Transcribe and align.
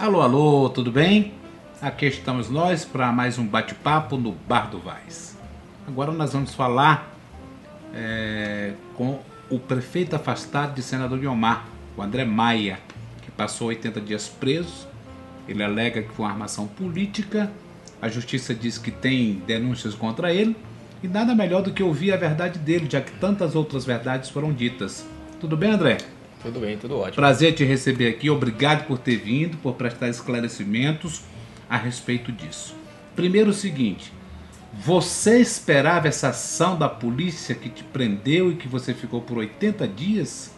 Alô, 0.00 0.22
alô, 0.22 0.70
tudo 0.70 0.90
bem? 0.90 1.34
Aqui 1.78 2.06
estamos 2.06 2.48
nós 2.48 2.86
para 2.86 3.12
mais 3.12 3.38
um 3.38 3.46
bate-papo 3.46 4.16
no 4.16 4.32
Bar 4.32 4.70
do 4.70 4.78
Vaz. 4.78 5.36
Agora 5.86 6.10
nós 6.10 6.32
vamos 6.32 6.54
falar 6.54 7.14
é, 7.92 8.72
com 8.96 9.20
o 9.50 9.58
prefeito 9.58 10.16
afastado 10.16 10.74
de 10.74 10.82
senador 10.82 11.18
Guiomar, 11.18 11.66
o 11.98 12.00
André 12.00 12.24
Maia, 12.24 12.78
que 13.20 13.30
passou 13.30 13.68
80 13.68 14.00
dias 14.00 14.26
preso. 14.26 14.88
Ele 15.46 15.62
alega 15.62 16.00
que 16.00 16.14
foi 16.14 16.24
uma 16.24 16.32
armação 16.32 16.66
política. 16.66 17.52
A 18.00 18.08
justiça 18.08 18.54
diz 18.54 18.78
que 18.78 18.90
tem 18.90 19.34
denúncias 19.46 19.94
contra 19.94 20.32
ele. 20.32 20.56
E 21.02 21.08
nada 21.08 21.34
melhor 21.34 21.60
do 21.60 21.74
que 21.74 21.82
ouvir 21.82 22.14
a 22.14 22.16
verdade 22.16 22.58
dele, 22.58 22.88
já 22.88 23.02
que 23.02 23.12
tantas 23.18 23.54
outras 23.54 23.84
verdades 23.84 24.30
foram 24.30 24.50
ditas. 24.50 25.06
Tudo 25.38 25.58
bem, 25.58 25.72
André? 25.72 25.98
Tudo 26.42 26.60
bem, 26.60 26.78
tudo 26.78 26.98
ótimo. 26.98 27.16
Prazer 27.16 27.54
te 27.54 27.64
receber 27.64 28.08
aqui, 28.08 28.30
obrigado 28.30 28.86
por 28.86 28.98
ter 28.98 29.16
vindo, 29.16 29.56
por 29.58 29.74
prestar 29.74 30.08
esclarecimentos 30.08 31.22
a 31.68 31.76
respeito 31.76 32.32
disso. 32.32 32.74
Primeiro 33.14 33.50
o 33.50 33.54
seguinte, 33.54 34.12
você 34.72 35.40
esperava 35.40 36.08
essa 36.08 36.28
ação 36.28 36.78
da 36.78 36.88
polícia 36.88 37.54
que 37.54 37.68
te 37.68 37.84
prendeu 37.84 38.50
e 38.50 38.56
que 38.56 38.68
você 38.68 38.94
ficou 38.94 39.20
por 39.20 39.38
80 39.38 39.86
dias? 39.86 40.52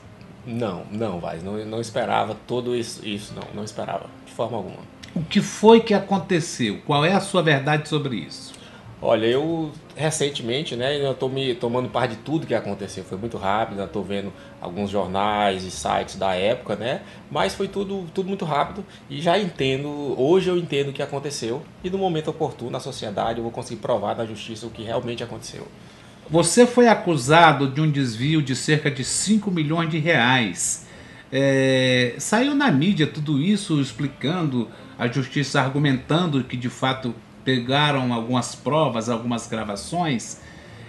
Não, 0.47 0.85
não, 0.91 1.19
Vaz, 1.19 1.43
não, 1.43 1.65
não 1.65 1.81
esperava 1.81 2.37
todo 2.47 2.77
isso, 2.77 3.07
isso, 3.07 3.33
não, 3.35 3.43
não 3.55 3.65
esperava, 3.65 4.07
de 4.27 4.33
forma 4.33 4.57
alguma. 4.57 4.79
O 5.15 5.23
que 5.23 5.41
foi 5.41 5.81
que 5.81 5.95
aconteceu? 5.95 6.81
Qual 6.87 7.05
é 7.05 7.13
a 7.13 7.21
sua 7.21 7.43
verdade 7.43 7.89
sobre 7.89 8.17
isso? 8.17 8.53
Olha, 9.05 9.27
eu 9.27 9.73
recentemente, 9.97 10.77
né, 10.77 11.05
eu 11.05 11.13
tô 11.13 11.29
me 11.29 11.57
tomando 11.57 11.89
parte 11.89 12.13
de 12.13 12.19
tudo 12.19 12.47
que 12.47 12.55
aconteceu, 12.55 13.03
foi 13.03 13.19
muito 13.19 13.37
rápido, 13.37 13.81
eu 13.81 13.89
tô 13.89 14.01
vendo 14.01 14.33
alguns 14.61 14.91
jornais 14.91 15.65
e 15.65 15.73
sites 15.73 16.15
da 16.15 16.37
época, 16.37 16.77
né, 16.77 17.03
mas 17.29 17.53
foi 17.53 17.67
tudo, 17.67 18.07
tudo 18.15 18.29
muito 18.29 18.45
rápido 18.45 18.85
e 19.11 19.21
já 19.21 19.37
entendo, 19.37 19.89
hoje 20.17 20.49
eu 20.49 20.57
entendo 20.57 20.91
o 20.91 20.93
que 20.93 21.03
aconteceu 21.03 21.63
e 21.83 21.91
no 21.91 21.99
momento 21.99 22.31
oportuno 22.31 22.71
na 22.71 22.79
sociedade 22.79 23.39
eu 23.39 23.43
vou 23.43 23.51
conseguir 23.51 23.81
provar 23.81 24.15
na 24.15 24.25
justiça 24.25 24.69
o 24.69 24.71
que 24.71 24.85
realmente 24.85 25.25
aconteceu. 25.25 25.67
Você 26.31 26.65
foi 26.65 26.87
acusado 26.87 27.69
de 27.69 27.81
um 27.81 27.91
desvio 27.91 28.41
de 28.41 28.55
cerca 28.55 28.89
de 28.89 29.03
5 29.03 29.51
milhões 29.51 29.91
de 29.91 29.99
reais. 29.99 30.87
É, 31.33 32.15
saiu 32.19 32.55
na 32.55 32.71
mídia 32.71 33.09
tudo 33.09 33.43
isso 33.43 33.81
explicando, 33.81 34.69
a 34.97 35.09
justiça 35.09 35.61
argumentando 35.61 36.45
que 36.45 36.57
de 36.57 36.69
fato 36.69 37.13
pegaram 37.45 38.13
algumas 38.13 38.55
provas, 38.55 39.09
algumas 39.09 39.47
gravações. 39.47 40.41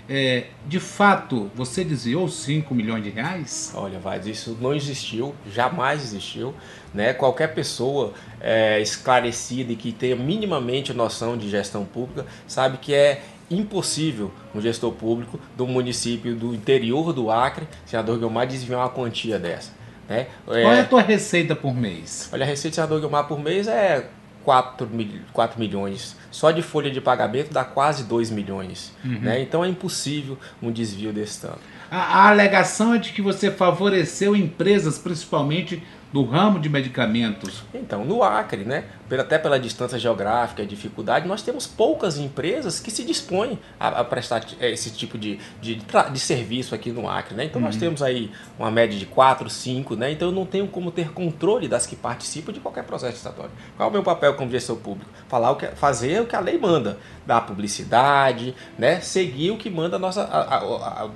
É, 0.07 0.47
de 0.67 0.81
fato, 0.81 1.49
você 1.55 1.83
desviou 1.83 2.27
5 2.27 2.75
milhões 2.75 3.03
de 3.03 3.09
reais? 3.09 3.71
Olha, 3.73 3.99
Vaz, 3.99 4.27
isso 4.27 4.57
não 4.59 4.73
existiu, 4.73 5.33
jamais 5.49 6.03
existiu. 6.03 6.53
Né? 6.93 7.13
Qualquer 7.13 7.53
pessoa 7.53 8.13
é, 8.41 8.81
esclarecida 8.81 9.71
e 9.71 9.75
que 9.75 9.91
tenha 9.91 10.15
minimamente 10.15 10.93
noção 10.93 11.37
de 11.37 11.49
gestão 11.49 11.85
pública 11.85 12.25
sabe 12.45 12.77
que 12.79 12.93
é 12.93 13.23
impossível 13.49 14.31
um 14.53 14.59
gestor 14.59 14.91
público 14.91 15.39
do 15.55 15.65
município 15.65 16.35
do 16.35 16.53
interior 16.53 17.13
do 17.13 17.31
Acre, 17.31 17.67
senador 17.85 18.17
Guilmar, 18.17 18.47
desviar 18.47 18.81
uma 18.81 18.89
quantia 18.89 19.39
dessa. 19.39 19.71
Né? 20.07 20.27
Qual 20.45 20.57
é 20.57 20.81
a 20.81 20.85
tua 20.85 21.01
receita 21.01 21.55
por 21.55 21.73
mês? 21.73 22.29
Olha, 22.33 22.43
a 22.43 22.47
receita 22.47 22.73
do 22.73 22.75
senador 22.75 22.99
Guilmar 22.99 23.27
por 23.27 23.39
mês 23.39 23.67
é 23.67 24.05
4, 24.43 24.87
mil, 24.87 25.21
4 25.31 25.59
milhões. 25.59 26.15
Só 26.31 26.51
de 26.51 26.61
folha 26.61 26.91
de 26.91 27.01
pagamento 27.01 27.53
dá 27.53 27.63
quase 27.63 28.03
2 28.03 28.29
milhões. 28.31 28.93
Uhum. 29.03 29.19
Né? 29.19 29.41
Então 29.41 29.63
é 29.63 29.67
impossível 29.67 30.37
um 30.61 30.71
desvio 30.71 31.11
desse 31.13 31.41
tanto. 31.41 31.59
A, 31.89 31.97
a 31.97 32.29
alegação 32.29 32.93
é 32.93 32.97
de 32.97 33.11
que 33.11 33.21
você 33.21 33.51
favoreceu 33.51 34.35
empresas, 34.35 34.97
principalmente 34.97 35.83
do 36.11 36.23
ramo 36.23 36.59
de 36.59 36.69
medicamentos. 36.69 37.63
Então, 37.73 38.05
no 38.05 38.21
Acre, 38.21 38.63
né, 38.63 38.85
até 39.11 39.37
pela 39.37 39.59
distância 39.59 39.99
geográfica 39.99 40.65
dificuldade, 40.65 41.27
nós 41.27 41.41
temos 41.41 41.67
poucas 41.67 42.17
empresas 42.17 42.79
que 42.79 42.89
se 42.89 43.03
dispõem 43.03 43.59
a, 43.79 43.99
a 43.99 44.03
prestar 44.03 44.43
esse 44.59 44.91
tipo 44.91 45.17
de, 45.17 45.39
de, 45.61 45.75
de, 45.75 46.19
serviço 46.19 46.73
aqui 46.73 46.91
no 46.91 47.09
Acre. 47.09 47.35
Né? 47.35 47.45
Então, 47.45 47.61
uhum. 47.61 47.67
nós 47.67 47.75
temos 47.75 48.01
aí 48.01 48.31
uma 48.57 48.71
média 48.71 48.97
de 48.97 49.05
4, 49.05 49.49
5, 49.49 49.95
né? 49.95 50.11
então 50.11 50.29
eu 50.29 50.33
não 50.33 50.45
tenho 50.45 50.67
como 50.67 50.91
ter 50.91 51.11
controle 51.11 51.67
das 51.67 51.85
que 51.85 51.95
participam 51.95 52.51
de 52.51 52.59
qualquer 52.59 52.83
processo 52.83 53.17
estatório. 53.17 53.51
Qual 53.77 53.87
é 53.87 53.89
o 53.89 53.93
meu 53.93 54.03
papel 54.03 54.33
como 54.35 54.49
gestor 54.49 54.77
público? 54.77 55.09
Falar 55.27 55.51
o 55.51 55.55
que, 55.55 55.67
fazer 55.67 56.21
o 56.21 56.25
que 56.25 56.35
a 56.35 56.39
lei 56.39 56.57
manda, 56.57 56.97
dar 57.25 57.41
publicidade, 57.41 58.55
né? 58.77 58.99
seguir 59.01 59.51
o 59.51 59.57
que 59.57 59.69
manda 59.69 59.97
a 59.97 59.99
nossa 59.99 60.23
a, 60.23 60.57
a, 60.57 61.07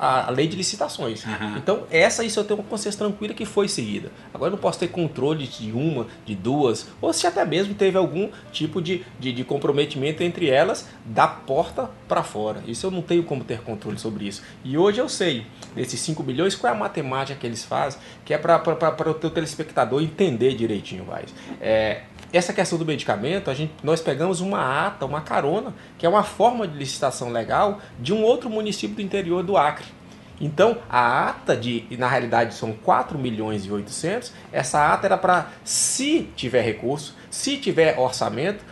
a, 0.00 0.26
a 0.26 0.30
lei 0.30 0.46
de 0.46 0.56
licitações. 0.56 1.24
Uhum. 1.24 1.56
Então, 1.56 1.82
essa 1.90 2.24
isso 2.24 2.40
eu 2.40 2.44
tenho 2.44 2.60
uma 2.60 2.68
consciência 2.68 2.98
tranquila 2.98 3.34
que 3.34 3.44
foi 3.44 3.68
seguida. 3.68 4.10
Agora 4.32 4.48
eu 4.48 4.52
não 4.52 4.58
posso 4.58 4.78
ter 4.78 4.88
controle 4.88 5.46
de 5.46 5.72
uma, 5.72 6.06
de 6.24 6.34
duas, 6.34 6.88
ou 7.00 7.12
se 7.12 7.25
até 7.26 7.44
mesmo 7.44 7.74
teve 7.74 7.96
algum 7.96 8.30
tipo 8.52 8.80
de, 8.80 9.04
de, 9.18 9.32
de 9.32 9.44
comprometimento 9.44 10.22
entre 10.22 10.48
elas 10.48 10.88
da 11.04 11.26
porta 11.26 11.90
para 12.08 12.22
fora. 12.22 12.62
Isso 12.66 12.86
eu 12.86 12.90
não 12.90 13.02
tenho 13.02 13.22
como 13.22 13.44
ter 13.44 13.62
controle 13.62 13.98
sobre 13.98 14.26
isso. 14.26 14.42
E 14.64 14.76
hoje 14.76 15.00
eu 15.00 15.08
sei, 15.08 15.46
desses 15.74 16.00
5 16.00 16.22
bilhões, 16.22 16.54
qual 16.54 16.72
é 16.72 16.76
a 16.76 16.78
matemática 16.78 17.38
que 17.38 17.46
eles 17.46 17.64
fazem, 17.64 18.00
que 18.24 18.32
é 18.32 18.38
para 18.38 19.10
o 19.10 19.14
teu 19.14 19.30
telespectador 19.30 20.02
entender 20.02 20.54
direitinho, 20.54 21.04
vai. 21.04 21.24
É, 21.60 22.02
essa 22.32 22.52
questão 22.52 22.78
do 22.78 22.84
medicamento, 22.84 23.50
a 23.50 23.54
gente, 23.54 23.72
nós 23.82 24.00
pegamos 24.00 24.40
uma 24.40 24.86
ata, 24.86 25.06
uma 25.06 25.20
carona, 25.20 25.72
que 25.96 26.04
é 26.04 26.08
uma 26.08 26.22
forma 26.22 26.66
de 26.66 26.76
licitação 26.76 27.30
legal 27.30 27.80
de 27.98 28.12
um 28.12 28.22
outro 28.22 28.50
município 28.50 28.96
do 28.96 29.02
interior 29.02 29.42
do 29.42 29.56
Acre. 29.56 29.95
Então, 30.40 30.78
a 30.88 31.28
ata 31.28 31.56
de, 31.56 31.84
na 31.98 32.08
realidade 32.08 32.54
são 32.54 32.72
4 32.72 33.18
milhões 33.18 33.64
e 33.64 33.70
800, 33.70 34.32
essa 34.52 34.92
ata 34.92 35.06
era 35.06 35.16
para, 35.16 35.48
se 35.64 36.28
tiver 36.36 36.62
recurso, 36.62 37.14
se 37.30 37.56
tiver 37.56 37.98
orçamento, 37.98 38.64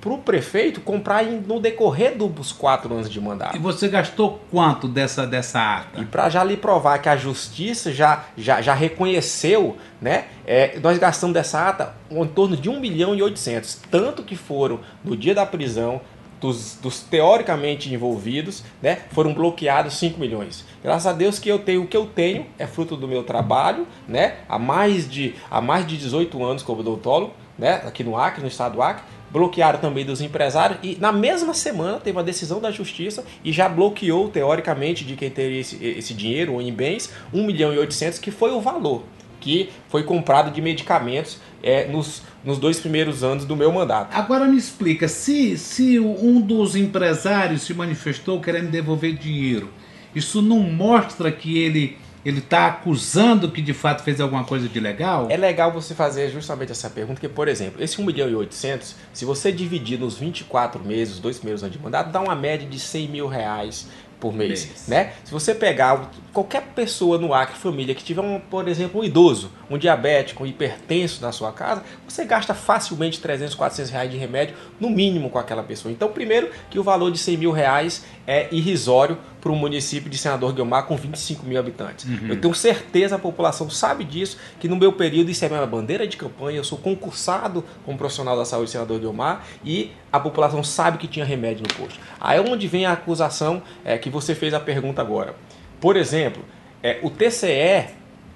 para 0.00 0.12
o 0.12 0.18
prefeito 0.18 0.80
comprar 0.80 1.24
no 1.24 1.58
decorrer 1.58 2.16
dos 2.16 2.52
quatro 2.52 2.94
anos 2.94 3.10
de 3.10 3.20
mandato. 3.20 3.56
E 3.56 3.58
você 3.58 3.88
gastou 3.88 4.40
quanto 4.50 4.86
dessa, 4.86 5.26
dessa 5.26 5.78
ata? 5.78 6.00
E 6.00 6.04
para 6.04 6.28
já 6.28 6.44
lhe 6.44 6.56
provar 6.56 6.98
que 6.98 7.08
a 7.08 7.16
justiça 7.16 7.92
já, 7.92 8.24
já, 8.36 8.60
já 8.60 8.74
reconheceu, 8.74 9.76
né? 10.00 10.26
É, 10.46 10.78
nós 10.78 10.98
gastamos 10.98 11.34
dessa 11.34 11.68
ata 11.68 11.94
em 12.08 12.26
torno 12.28 12.56
de 12.56 12.68
1 12.68 12.78
milhão 12.78 13.14
e 13.16 13.22
800. 13.22 13.80
Tanto 13.90 14.22
que 14.22 14.36
foram 14.36 14.80
no 15.02 15.16
dia 15.16 15.34
da 15.34 15.44
prisão, 15.44 16.00
dos, 16.40 16.76
dos, 16.76 17.00
teoricamente 17.00 17.92
envolvidos, 17.92 18.62
né, 18.82 19.00
foram 19.10 19.32
bloqueados 19.32 19.94
5 19.94 20.18
milhões. 20.18 20.64
Graças 20.82 21.06
a 21.06 21.12
Deus 21.12 21.38
que 21.38 21.48
eu 21.48 21.58
tenho 21.58 21.82
o 21.82 21.86
que 21.86 21.96
eu 21.96 22.06
tenho, 22.06 22.46
é 22.58 22.66
fruto 22.66 22.96
do 22.96 23.08
meu 23.08 23.22
trabalho, 23.22 23.86
né, 24.06 24.36
há 24.48 24.58
mais 24.58 25.08
de, 25.08 25.34
há 25.50 25.60
mais 25.60 25.86
de 25.86 25.96
18 25.96 26.44
anos 26.44 26.62
como 26.62 26.80
odontólogo, 26.80 27.32
né, 27.58 27.82
aqui 27.86 28.04
no 28.04 28.16
Acre, 28.16 28.42
no 28.42 28.48
estado 28.48 28.74
do 28.74 28.82
Acre, 28.82 29.02
bloquearam 29.30 29.78
também 29.78 30.04
dos 30.04 30.20
empresários 30.20 30.78
e 30.82 30.96
na 31.00 31.10
mesma 31.10 31.52
semana 31.52 31.98
teve 31.98 32.16
uma 32.16 32.24
decisão 32.24 32.60
da 32.60 32.70
justiça 32.70 33.24
e 33.44 33.52
já 33.52 33.68
bloqueou 33.68 34.28
teoricamente 34.28 35.04
de 35.04 35.16
quem 35.16 35.30
teria 35.30 35.60
esse, 35.60 35.84
esse 35.84 36.14
dinheiro 36.14 36.54
ou 36.54 36.62
em 36.62 36.72
bens 36.72 37.12
1 37.34 37.44
milhão 37.44 37.72
e 37.72 37.78
800 37.78 38.18
que 38.18 38.30
foi 38.30 38.52
o 38.52 38.60
valor 38.60 39.02
que 39.40 39.70
foi 39.88 40.02
comprado 40.02 40.50
de 40.50 40.60
medicamentos 40.60 41.38
é, 41.66 41.88
nos, 41.88 42.22
nos 42.44 42.58
dois 42.58 42.78
primeiros 42.78 43.24
anos 43.24 43.44
do 43.44 43.56
meu 43.56 43.72
mandato. 43.72 44.16
Agora 44.16 44.46
me 44.46 44.56
explica, 44.56 45.08
se, 45.08 45.58
se 45.58 45.98
um 45.98 46.40
dos 46.40 46.76
empresários 46.76 47.62
se 47.62 47.74
manifestou 47.74 48.40
querendo 48.40 48.70
devolver 48.70 49.16
dinheiro, 49.16 49.68
isso 50.14 50.40
não 50.40 50.60
mostra 50.60 51.32
que 51.32 51.58
ele 51.58 51.98
ele 52.24 52.40
está 52.40 52.66
acusando 52.66 53.52
que 53.52 53.62
de 53.62 53.72
fato 53.72 54.02
fez 54.02 54.20
alguma 54.20 54.42
coisa 54.42 54.68
de 54.68 54.80
legal? 54.80 55.28
É 55.30 55.36
legal 55.36 55.72
você 55.72 55.94
fazer 55.94 56.28
justamente 56.28 56.72
essa 56.72 56.90
pergunta, 56.90 57.20
porque, 57.20 57.28
por 57.28 57.46
exemplo, 57.46 57.80
esse 57.80 58.00
1 58.00 58.04
milhão 58.04 58.28
e 58.28 58.34
800, 58.34 58.96
se 59.12 59.24
você 59.24 59.52
dividir 59.52 59.96
nos 59.96 60.18
24 60.18 60.84
meses, 60.84 61.14
os 61.14 61.20
dois 61.20 61.38
primeiros 61.38 61.62
anos 61.62 61.76
de 61.76 61.80
mandato, 61.80 62.10
dá 62.10 62.20
uma 62.20 62.34
média 62.34 62.68
de 62.68 62.80
100 62.80 63.08
mil 63.08 63.28
reais 63.28 63.86
por 64.20 64.32
mês, 64.32 64.66
Mês. 64.66 64.88
né? 64.88 65.12
Se 65.24 65.30
você 65.32 65.54
pegar 65.54 66.10
qualquer 66.32 66.62
pessoa 66.74 67.18
no 67.18 67.34
Acre, 67.34 67.56
família, 67.56 67.94
que 67.94 68.02
tiver, 68.02 68.22
um, 68.22 68.40
por 68.40 68.66
exemplo, 68.68 69.00
um 69.00 69.04
idoso, 69.04 69.50
um 69.70 69.76
diabético, 69.76 70.44
um 70.44 70.46
hipertenso 70.46 71.20
na 71.20 71.32
sua 71.32 71.52
casa, 71.52 71.82
você 72.08 72.24
gasta 72.24 72.54
facilmente 72.54 73.20
300, 73.20 73.54
400 73.54 73.90
reais 73.90 74.10
de 74.10 74.16
remédio, 74.16 74.56
no 74.80 74.88
mínimo 74.90 75.30
com 75.30 75.38
aquela 75.38 75.62
pessoa. 75.62 75.92
Então, 75.92 76.08
primeiro, 76.08 76.50
que 76.70 76.78
o 76.78 76.82
valor 76.82 77.10
de 77.10 77.18
100 77.18 77.36
mil 77.36 77.52
reais 77.52 78.04
é 78.26 78.48
irrisório 78.50 79.18
para 79.40 79.52
um 79.52 79.56
município 79.56 80.10
de 80.10 80.18
Senador 80.18 80.52
Guilmar 80.52 80.86
com 80.86 80.96
25 80.96 81.46
mil 81.46 81.58
habitantes. 81.58 82.04
Eu 82.28 82.40
tenho 82.40 82.52
certeza, 82.52 83.14
a 83.14 83.18
população 83.18 83.70
sabe 83.70 84.02
disso, 84.02 84.36
que 84.58 84.68
no 84.68 84.74
meu 84.76 84.92
período 84.92 85.30
isso 85.30 85.44
é 85.44 85.48
minha 85.48 85.64
bandeira 85.66 86.06
de 86.06 86.16
campanha, 86.16 86.58
eu 86.58 86.64
sou 86.64 86.78
concursado 86.78 87.64
como 87.84 87.96
profissional 87.96 88.36
da 88.36 88.44
saúde 88.44 88.70
Senador 88.70 88.98
Guilmar 88.98 89.44
e 89.64 89.92
a 90.12 90.18
população 90.18 90.64
sabe 90.64 90.98
que 90.98 91.06
tinha 91.06 91.24
remédio 91.24 91.62
no 91.62 91.74
posto. 91.74 92.00
Aí 92.20 92.38
é 92.38 92.40
onde 92.40 92.66
vem 92.66 92.86
a 92.86 92.92
acusação 92.92 93.62
é, 93.84 93.96
que 93.96 94.10
você 94.10 94.34
fez 94.34 94.52
a 94.52 94.60
pergunta 94.60 95.00
agora. 95.00 95.36
Por 95.80 95.96
exemplo, 95.96 96.44
é, 96.82 96.98
o 97.02 97.10
TCE, 97.10 97.90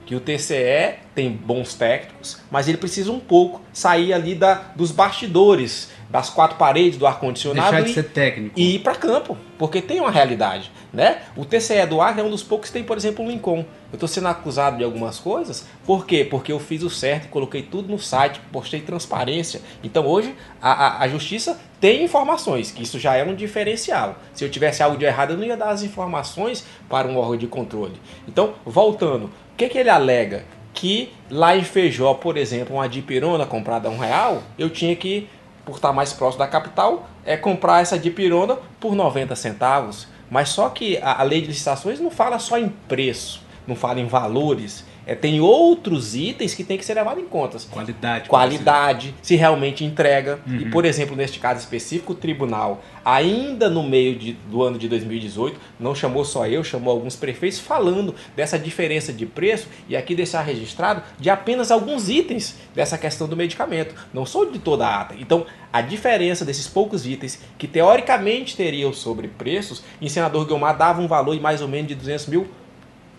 que 0.06 0.14
o 0.14 0.20
TCE 0.20 0.98
tem 1.14 1.30
bons 1.30 1.74
técnicos, 1.74 2.40
mas 2.50 2.68
ele 2.68 2.78
precisa 2.78 3.10
um 3.10 3.20
pouco 3.20 3.60
sair 3.72 4.12
ali 4.12 4.34
da, 4.34 4.54
dos 4.74 4.90
bastidores, 4.90 5.90
das 6.10 6.28
quatro 6.28 6.56
paredes 6.56 6.98
do 6.98 7.06
ar-condicionado 7.06 7.70
Deixar 7.70 7.84
de 7.84 7.90
e- 7.90 7.94
ser 7.94 8.02
técnico. 8.10 8.58
e 8.58 8.74
ir 8.74 8.78
para 8.80 8.96
campo, 8.96 9.38
porque 9.56 9.80
tem 9.80 10.00
uma 10.00 10.10
realidade, 10.10 10.70
né? 10.92 11.18
O 11.36 11.44
TCE 11.44 11.86
do 11.86 12.00
Acre 12.02 12.20
é 12.20 12.24
um 12.24 12.30
dos 12.30 12.42
poucos 12.42 12.68
que 12.68 12.72
tem, 12.72 12.82
por 12.82 12.96
exemplo, 12.96 13.24
um 13.24 13.28
Lincoln. 13.30 13.60
Eu 13.92 13.94
estou 13.96 14.08
sendo 14.08 14.26
acusado 14.26 14.76
de 14.76 14.82
algumas 14.84 15.20
coisas, 15.20 15.66
por 15.86 16.04
quê? 16.04 16.24
Porque 16.28 16.50
eu 16.50 16.58
fiz 16.58 16.82
o 16.82 16.90
certo, 16.90 17.28
coloquei 17.28 17.62
tudo 17.62 17.88
no 17.90 17.98
site, 17.98 18.40
postei 18.52 18.80
transparência. 18.80 19.60
Então 19.84 20.04
hoje 20.06 20.34
a, 20.60 20.72
a, 20.72 21.02
a 21.04 21.08
justiça 21.08 21.58
tem 21.80 22.02
informações, 22.04 22.72
que 22.72 22.82
isso 22.82 22.98
já 22.98 23.14
é 23.16 23.22
um 23.24 23.34
diferencial. 23.34 24.16
Se 24.34 24.44
eu 24.44 24.50
tivesse 24.50 24.82
algo 24.82 24.96
de 24.96 25.04
errado, 25.04 25.32
eu 25.32 25.36
não 25.36 25.44
ia 25.44 25.56
dar 25.56 25.70
as 25.70 25.82
informações 25.84 26.64
para 26.88 27.06
um 27.06 27.16
órgão 27.16 27.36
de 27.36 27.46
controle. 27.46 27.94
Então, 28.26 28.54
voltando, 28.66 29.26
o 29.26 29.30
que, 29.56 29.68
que 29.68 29.78
ele 29.78 29.90
alega? 29.90 30.44
Que 30.74 31.12
lá 31.30 31.56
em 31.56 31.64
Feijó, 31.64 32.14
por 32.14 32.36
exemplo, 32.36 32.76
uma 32.76 32.88
dipirona 32.88 33.44
comprada 33.46 33.88
a 33.88 33.90
um 33.92 33.98
real, 33.98 34.42
eu 34.58 34.70
tinha 34.70 34.94
que 34.96 35.28
por 35.64 35.76
estar 35.76 35.92
mais 35.92 36.12
próximo 36.12 36.40
da 36.40 36.48
capital, 36.48 37.08
é 37.24 37.36
comprar 37.36 37.80
essa 37.80 37.98
dipirona 37.98 38.58
por 38.78 38.94
90 38.94 39.34
centavos. 39.36 40.08
Mas 40.30 40.50
só 40.50 40.68
que 40.68 40.98
a, 40.98 41.20
a 41.20 41.22
lei 41.22 41.40
de 41.40 41.48
licitações 41.48 41.98
não 42.00 42.10
fala 42.10 42.38
só 42.38 42.58
em 42.58 42.68
preço, 42.68 43.42
não 43.70 43.76
fala 43.76 44.00
em 44.00 44.06
valores. 44.06 44.84
É, 45.06 45.14
tem 45.14 45.40
outros 45.40 46.14
itens 46.14 46.54
que 46.54 46.62
tem 46.62 46.76
que 46.76 46.84
ser 46.84 46.94
levado 46.94 47.18
em 47.18 47.24
conta. 47.24 47.58
Qualidade. 47.70 48.28
Qualidade, 48.28 49.14
se 49.22 49.34
realmente 49.34 49.84
entrega. 49.84 50.38
E, 50.46 50.66
por 50.66 50.84
exemplo, 50.84 51.16
neste 51.16 51.38
caso 51.40 51.58
específico, 51.60 52.12
o 52.12 52.14
tribunal, 52.14 52.82
ainda 53.04 53.68
no 53.70 53.82
meio 53.82 54.14
de- 54.16 54.34
do 54.34 54.62
ano 54.62 54.78
de 54.78 54.88
2018, 54.88 55.58
não 55.80 55.94
chamou 55.94 56.24
só 56.24 56.46
eu, 56.46 56.62
chamou 56.62 56.92
alguns 56.92 57.16
prefeitos 57.16 57.58
falando 57.58 58.14
dessa 58.36 58.58
diferença 58.58 59.12
de 59.12 59.24
preço 59.26 59.66
e 59.88 59.96
aqui 59.96 60.14
deixar 60.14 60.42
registrado 60.42 61.02
de 61.18 61.30
apenas 61.30 61.70
alguns 61.70 62.08
itens 62.08 62.56
dessa 62.74 62.98
questão 62.98 63.26
do 63.26 63.36
medicamento. 63.36 63.94
Não 64.12 64.26
sou 64.26 64.50
de 64.50 64.58
toda 64.58 64.86
a 64.86 65.00
ata. 65.00 65.14
Então, 65.18 65.44
a 65.72 65.80
diferença 65.80 66.44
desses 66.44 66.68
poucos 66.68 67.06
itens 67.06 67.40
que 67.58 67.66
teoricamente 67.66 68.56
teriam 68.56 68.92
sobre 68.92 69.26
preços, 69.28 69.82
em 70.00 70.08
Senador 70.08 70.46
Guilmar 70.46 70.76
dava 70.76 71.00
um 71.00 71.08
valor 71.08 71.34
de 71.34 71.40
mais 71.40 71.62
ou 71.62 71.68
menos 71.68 71.88
de 71.88 71.94
200 71.94 72.26
mil 72.26 72.46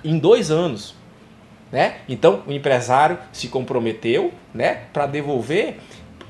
em 0.03 0.17
dois 0.17 0.51
anos. 0.51 0.95
Né? 1.71 1.97
Então 2.09 2.43
o 2.45 2.51
empresário 2.51 3.17
se 3.31 3.47
comprometeu 3.47 4.33
né, 4.53 4.83
para 4.91 5.05
devolver, 5.05 5.77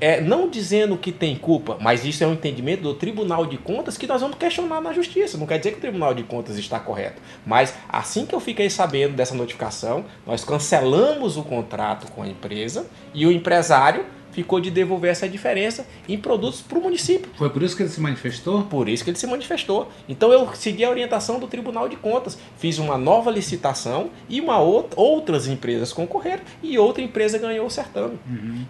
é, 0.00 0.20
não 0.20 0.48
dizendo 0.48 0.96
que 0.96 1.10
tem 1.10 1.36
culpa, 1.36 1.78
mas 1.80 2.04
isso 2.04 2.22
é 2.22 2.26
um 2.26 2.32
entendimento 2.32 2.82
do 2.82 2.94
Tribunal 2.94 3.46
de 3.46 3.56
Contas 3.56 3.96
que 3.96 4.06
nós 4.06 4.20
vamos 4.20 4.36
questionar 4.36 4.80
na 4.80 4.92
Justiça. 4.92 5.38
Não 5.38 5.46
quer 5.46 5.58
dizer 5.58 5.72
que 5.72 5.78
o 5.78 5.80
Tribunal 5.80 6.14
de 6.14 6.22
Contas 6.22 6.58
está 6.58 6.78
correto. 6.78 7.20
Mas 7.46 7.74
assim 7.88 8.26
que 8.26 8.34
eu 8.34 8.40
fiquei 8.40 8.70
sabendo 8.70 9.14
dessa 9.14 9.34
notificação, 9.34 10.04
nós 10.26 10.44
cancelamos 10.44 11.36
o 11.36 11.42
contrato 11.42 12.10
com 12.12 12.22
a 12.22 12.28
empresa 12.28 12.86
e 13.14 13.26
o 13.26 13.32
empresário 13.32 14.04
ficou 14.32 14.60
de 14.60 14.70
devolver 14.70 15.10
essa 15.10 15.28
diferença 15.28 15.86
em 16.08 16.18
produtos 16.18 16.60
para 16.60 16.78
o 16.78 16.82
município. 16.82 17.30
Foi 17.36 17.50
por 17.50 17.62
isso 17.62 17.76
que 17.76 17.82
ele 17.82 17.90
se 17.90 18.00
manifestou? 18.00 18.62
Por 18.64 18.88
isso 18.88 19.04
que 19.04 19.10
ele 19.10 19.18
se 19.18 19.26
manifestou. 19.26 19.88
Então 20.08 20.32
eu 20.32 20.48
segui 20.54 20.84
a 20.84 20.90
orientação 20.90 21.38
do 21.38 21.46
Tribunal 21.46 21.88
de 21.88 21.96
Contas, 21.96 22.38
fiz 22.58 22.78
uma 22.78 22.98
nova 22.98 23.30
licitação 23.30 24.10
e 24.28 24.40
uma 24.40 24.58
outra, 24.58 25.00
outras 25.00 25.46
empresas 25.46 25.92
concorreram 25.92 26.42
e 26.62 26.78
outra 26.78 27.02
empresa 27.02 27.38
ganhou 27.38 27.66
o 27.66 27.70
certame. 27.70 28.18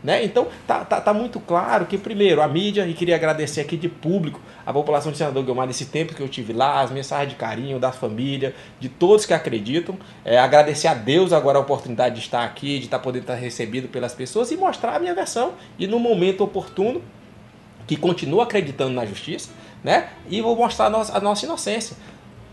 Né? 0.03 0.25
Então 0.25 0.49
tá, 0.67 0.85
tá, 0.85 1.00
tá 1.00 1.14
muito 1.14 1.41
claro 1.41 1.87
que, 1.87 1.97
primeiro, 1.97 2.43
a 2.43 2.49
mídia, 2.49 2.87
e 2.87 2.94
queria 2.94 3.14
agradecer 3.14 3.61
aqui 3.61 3.76
de 3.76 3.88
público 3.88 4.41
a 4.64 4.73
população 4.73 5.12
de 5.12 5.19
Senador 5.19 5.44
Guilmar 5.44 5.67
nesse 5.67 5.87
tempo 5.87 6.14
que 6.14 6.20
eu 6.20 6.29
tive 6.29 6.53
lá, 6.53 6.81
as 6.81 6.91
mensagens 6.91 7.31
de 7.31 7.37
carinho 7.37 7.79
da 7.79 7.93
família, 7.93 8.55
de 8.79 8.88
todos 8.88 9.26
que 9.26 9.35
acreditam. 9.35 9.97
É, 10.25 10.38
agradecer 10.38 10.88
a 10.88 10.94
Deus 10.94 11.32
agora 11.32 11.59
a 11.59 11.61
oportunidade 11.61 12.17
de 12.17 12.20
estar 12.20 12.44
aqui, 12.44 12.79
de 12.79 12.87
estar 12.87 12.99
podendo 12.99 13.23
estar 13.23 13.35
recebido 13.35 13.88
pelas 13.88 14.14
pessoas 14.14 14.50
e 14.50 14.56
mostrar 14.56 14.97
a 14.97 14.99
minha 14.99 15.14
versão. 15.14 15.51
E 15.78 15.87
no 15.87 15.99
momento 15.99 16.43
oportuno, 16.43 17.02
que 17.87 17.96
continua 17.96 18.44
acreditando 18.44 18.93
na 18.93 19.04
justiça, 19.04 19.50
né? 19.82 20.10
E 20.28 20.40
vou 20.40 20.56
mostrar 20.56 20.87
a 20.87 20.90
nossa, 20.90 21.16
a 21.16 21.20
nossa 21.20 21.44
inocência. 21.44 21.96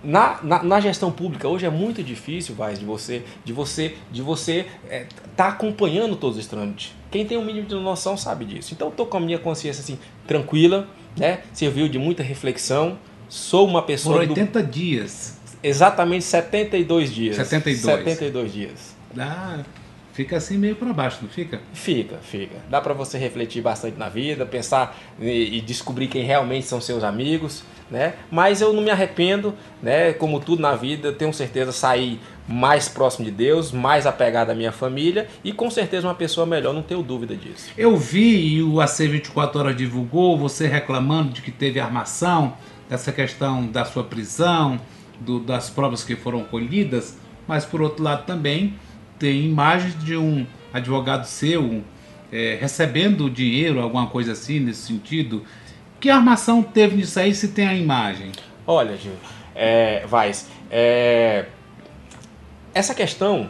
Na, 0.01 0.39
na, 0.41 0.63
na 0.63 0.79
gestão 0.79 1.11
pública 1.11 1.47
hoje 1.47 1.65
é 1.65 1.69
muito 1.69 2.01
difícil, 2.01 2.55
Vaz, 2.55 2.79
de 2.79 2.85
você 2.85 3.21
de 3.43 3.51
você 3.51 3.97
de 4.09 4.21
você 4.21 4.65
é, 4.89 5.05
tá 5.35 5.49
acompanhando 5.49 6.15
todos 6.15 6.37
os 6.37 6.47
trâmites. 6.47 6.93
Quem 7.11 7.25
tem 7.25 7.37
um 7.37 7.43
mínimo 7.43 7.67
de 7.67 7.75
noção 7.75 8.15
sabe 8.15 8.45
disso. 8.45 8.73
Então 8.73 8.87
eu 8.87 8.93
tô 8.93 9.05
com 9.05 9.17
a 9.17 9.19
minha 9.19 9.37
consciência 9.37 9.81
assim 9.81 9.99
tranquila, 10.25 10.87
né? 11.17 11.39
Serviu 11.53 11.89
de 11.89 11.99
muita 11.99 12.23
reflexão. 12.23 12.97
Sou 13.27 13.67
uma 13.67 13.81
Por 13.81 13.87
pessoa 13.87 14.25
do, 14.25 14.31
80 14.31 14.63
dias. 14.63 15.37
exatamente 15.61 16.23
72 16.23 17.13
dias. 17.13 17.35
72. 17.35 17.81
72 17.81 18.53
dias. 18.53 18.95
Dá, 19.13 19.59
fica 20.19 20.35
assim 20.35 20.57
meio 20.57 20.75
para 20.75 20.91
baixo, 20.91 21.19
não 21.21 21.29
fica? 21.29 21.61
Fica, 21.73 22.17
fica. 22.21 22.57
Dá 22.69 22.81
pra 22.81 22.93
você 22.93 23.17
refletir 23.17 23.61
bastante 23.61 23.97
na 23.97 24.09
vida, 24.09 24.45
pensar 24.45 24.97
e, 25.17 25.55
e 25.57 25.61
descobrir 25.61 26.07
quem 26.07 26.23
realmente 26.25 26.65
são 26.65 26.81
seus 26.81 27.05
amigos, 27.05 27.63
né? 27.89 28.15
Mas 28.29 28.59
eu 28.59 28.73
não 28.73 28.83
me 28.83 28.89
arrependo, 28.91 29.53
né? 29.81 30.11
Como 30.11 30.41
tudo 30.41 30.61
na 30.61 30.75
vida, 30.75 31.13
tenho 31.13 31.33
certeza 31.33 31.71
sair 31.71 32.19
mais 32.45 32.89
próximo 32.89 33.23
de 33.23 33.31
Deus, 33.31 33.71
mais 33.71 34.05
apegado 34.05 34.49
à 34.49 34.53
minha 34.53 34.73
família 34.73 35.25
e 35.41 35.53
com 35.53 35.71
certeza 35.71 36.05
uma 36.05 36.15
pessoa 36.15 36.45
melhor, 36.45 36.73
não 36.73 36.81
tenho 36.81 37.01
dúvida 37.01 37.33
disso. 37.33 37.71
Eu 37.77 37.95
vi 37.95 38.55
e 38.55 38.61
o 38.61 38.73
AC24 38.73 39.55
Horas 39.55 39.77
divulgou 39.77 40.37
você 40.37 40.67
reclamando 40.67 41.29
de 41.31 41.41
que 41.41 41.49
teve 41.51 41.79
armação, 41.79 42.57
dessa 42.89 43.13
questão 43.13 43.65
da 43.67 43.85
sua 43.85 44.03
prisão, 44.03 44.81
do- 45.17 45.39
das 45.39 45.69
provas 45.69 46.03
que 46.03 46.17
foram 46.17 46.43
colhidas, 46.43 47.17
mas 47.47 47.63
por 47.63 47.81
outro 47.81 48.03
lado 48.03 48.25
também 48.25 48.73
tem 49.19 49.45
imagens 49.45 50.01
de 50.03 50.15
um 50.15 50.45
advogado 50.73 51.25
seu 51.25 51.83
é, 52.31 52.57
recebendo 52.59 53.29
dinheiro, 53.29 53.81
alguma 53.81 54.07
coisa 54.07 54.31
assim 54.31 54.59
nesse 54.59 54.87
sentido. 54.87 55.43
Que 55.99 56.09
armação 56.09 56.63
teve 56.63 56.95
nisso 56.95 57.19
aí 57.19 57.35
se 57.35 57.49
tem 57.49 57.67
a 57.67 57.75
imagem? 57.75 58.31
Olha, 58.65 58.95
Gil, 58.95 59.11
é, 59.53 60.05
Vaz, 60.07 60.47
é, 60.71 61.45
essa 62.73 62.93
questão, 62.95 63.49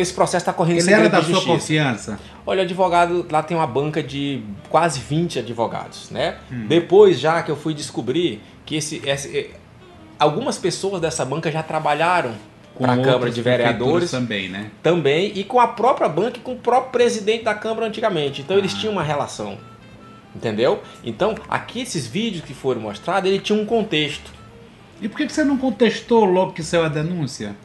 esse 0.00 0.12
processo 0.12 0.42
está 0.42 0.52
correndo 0.52 0.80
Ele 0.80 0.92
era 0.92 1.08
da 1.08 1.22
sua 1.22 1.34
justiça. 1.34 1.52
confiança? 1.52 2.20
Olha, 2.46 2.60
o 2.60 2.62
advogado 2.64 3.26
lá 3.30 3.42
tem 3.42 3.56
uma 3.56 3.66
banca 3.66 4.02
de 4.02 4.42
quase 4.68 5.00
20 5.00 5.38
advogados, 5.38 6.10
né? 6.10 6.38
Hum. 6.50 6.66
Depois 6.66 7.18
já 7.20 7.42
que 7.42 7.50
eu 7.50 7.56
fui 7.56 7.72
descobrir 7.74 8.40
que 8.66 8.76
esse, 8.76 9.00
esse- 9.06 9.50
algumas 10.18 10.58
pessoas 10.58 11.00
dessa 11.00 11.24
banca 11.24 11.50
já 11.52 11.62
trabalharam 11.62 12.34
Com 12.78 12.90
a 12.90 12.96
Câmara 12.96 13.30
de 13.30 13.42
Vereadores 13.42 14.10
também, 14.10 14.48
né? 14.48 14.70
também 14.82 15.32
e 15.34 15.42
com 15.44 15.58
a 15.60 15.66
própria 15.68 16.08
banca 16.08 16.38
e 16.38 16.40
com 16.40 16.52
o 16.52 16.56
próprio 16.56 16.92
presidente 16.92 17.44
da 17.44 17.54
Câmara 17.54 17.86
antigamente. 17.86 18.40
Então 18.40 18.56
eles 18.56 18.72
Ah. 18.74 18.78
tinham 18.78 18.92
uma 18.92 19.02
relação. 19.02 19.58
Entendeu? 20.34 20.80
Então, 21.02 21.34
aqui 21.48 21.80
esses 21.80 22.06
vídeos 22.06 22.44
que 22.44 22.54
foram 22.54 22.80
mostrados, 22.80 23.28
ele 23.28 23.40
tinha 23.40 23.58
um 23.60 23.64
contexto. 23.66 24.30
E 25.00 25.08
por 25.08 25.16
que 25.16 25.28
você 25.28 25.42
não 25.42 25.56
contestou 25.56 26.24
logo 26.24 26.52
que 26.52 26.62
saiu 26.62 26.84
a 26.84 26.88
denúncia? 26.88 27.56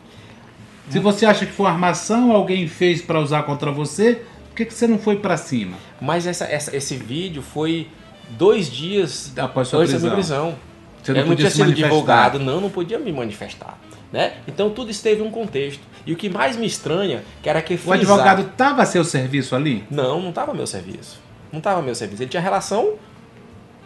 Se 0.89 1.00
você 1.00 1.25
acha 1.25 1.46
que 1.46 1.51
foi 1.51 1.65
uma 1.67 1.72
armação, 1.74 2.32
alguém 2.32 2.67
fez 2.67 3.01
para 3.01 3.20
usar 3.20 3.43
contra 3.43 3.72
você, 3.72 4.22
por 4.50 4.55
que 4.55 4.65
que 4.65 4.74
você 4.74 4.88
não 4.88 4.98
foi 4.98 5.17
para 5.17 5.38
cima? 5.38 5.77
Mas 6.01 6.25
essa, 6.27 6.46
essa- 6.46 6.75
esse 6.75 6.96
vídeo 6.96 7.41
foi 7.41 7.88
dois 8.32 8.70
dias 8.72 9.32
Após 9.38 9.67
sua 9.67 9.79
prisão. 9.86 10.12
prisão. 10.12 10.55
Você 11.01 11.12
eu 11.12 11.15
não 11.15 11.22
podia 11.24 11.36
tinha 11.38 11.50
se 11.50 11.55
sido 11.58 11.65
manifestar. 11.65 11.89
divulgado, 11.89 12.39
não, 12.39 12.62
não 12.62 12.70
podia 12.70 12.98
me 12.98 13.12
manifestar. 13.12 13.77
Né? 14.13 14.34
Então 14.48 14.70
tudo 14.70 14.91
isso 14.91 15.01
teve 15.01 15.24
um 15.24 15.32
contexto. 15.32 15.82
E 16.05 16.13
o 16.13 16.15
que 16.15 16.29
mais 16.29 16.55
me 16.55 16.67
estranha, 16.67 17.24
que 17.41 17.50
era 17.50 17.60
que 17.63 17.74
O 17.74 17.77
frisar- 17.79 17.98
advogado 17.98 18.41
estava 18.43 18.84
a 18.84 18.86
seu 18.86 19.03
serviço 19.03 19.55
ali? 19.55 19.84
Não, 19.89 20.22
não 20.22 20.29
estava 20.29 20.53
meu 20.53 20.67
serviço. 20.67 21.20
Não 21.51 21.58
estava 21.58 21.82
meu 21.82 21.96
serviço. 21.96 22.22
Ele 22.22 22.29
tinha 22.29 22.41
relação 22.41 22.93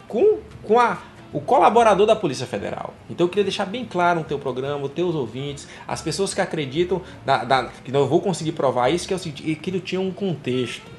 com, 0.08 0.40
com 0.64 0.80
a, 0.80 0.98
o 1.32 1.40
colaborador 1.40 2.06
da 2.06 2.14
Polícia 2.16 2.46
Federal. 2.46 2.94
Então 3.10 3.26
eu 3.26 3.30
queria 3.30 3.46
deixar 3.46 3.66
bem 3.66 3.86
claro 3.86 4.20
no 4.20 4.26
teu 4.26 4.38
programa, 4.38 4.84
os 4.86 4.92
teus 4.92 5.16
ouvintes, 5.16 5.66
as 5.88 6.02
pessoas 6.02 6.34
que 6.34 6.42
acreditam, 6.42 7.02
da, 7.26 7.46
da- 7.46 7.70
que 7.86 7.92
não 7.92 8.06
vou 8.06 8.20
conseguir 8.20 8.52
provar 8.52 8.90
isso, 8.90 9.08
que 9.08 9.14
é 9.14 9.16
o 9.16 9.20
seguinte, 9.20 9.56
que 9.56 9.70
ele 9.70 9.80
tinha 9.80 10.02
um 10.02 10.12
contexto. 10.12 10.97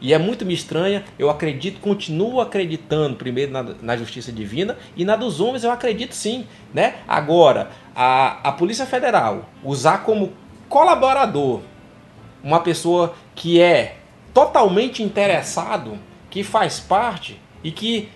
E 0.00 0.14
é 0.14 0.18
muito 0.18 0.46
me 0.46 0.54
estranha, 0.54 1.04
eu 1.18 1.28
acredito, 1.28 1.80
continuo 1.80 2.40
acreditando 2.40 3.16
primeiro 3.16 3.52
na, 3.52 3.62
na 3.82 3.96
justiça 3.96 4.32
divina 4.32 4.76
e 4.96 5.04
na 5.04 5.14
dos 5.14 5.40
homens 5.40 5.62
eu 5.62 5.70
acredito 5.70 6.14
sim. 6.14 6.46
Né? 6.72 6.96
Agora, 7.06 7.70
a, 7.94 8.48
a 8.48 8.52
Polícia 8.52 8.86
Federal 8.86 9.48
usar 9.62 9.98
como 9.98 10.32
colaborador 10.68 11.60
uma 12.42 12.60
pessoa 12.60 13.14
que 13.34 13.60
é 13.60 13.96
totalmente 14.32 15.02
interessado, 15.02 15.98
que 16.30 16.42
faz 16.42 16.80
parte 16.80 17.40
e 17.62 17.70
que 17.70 18.08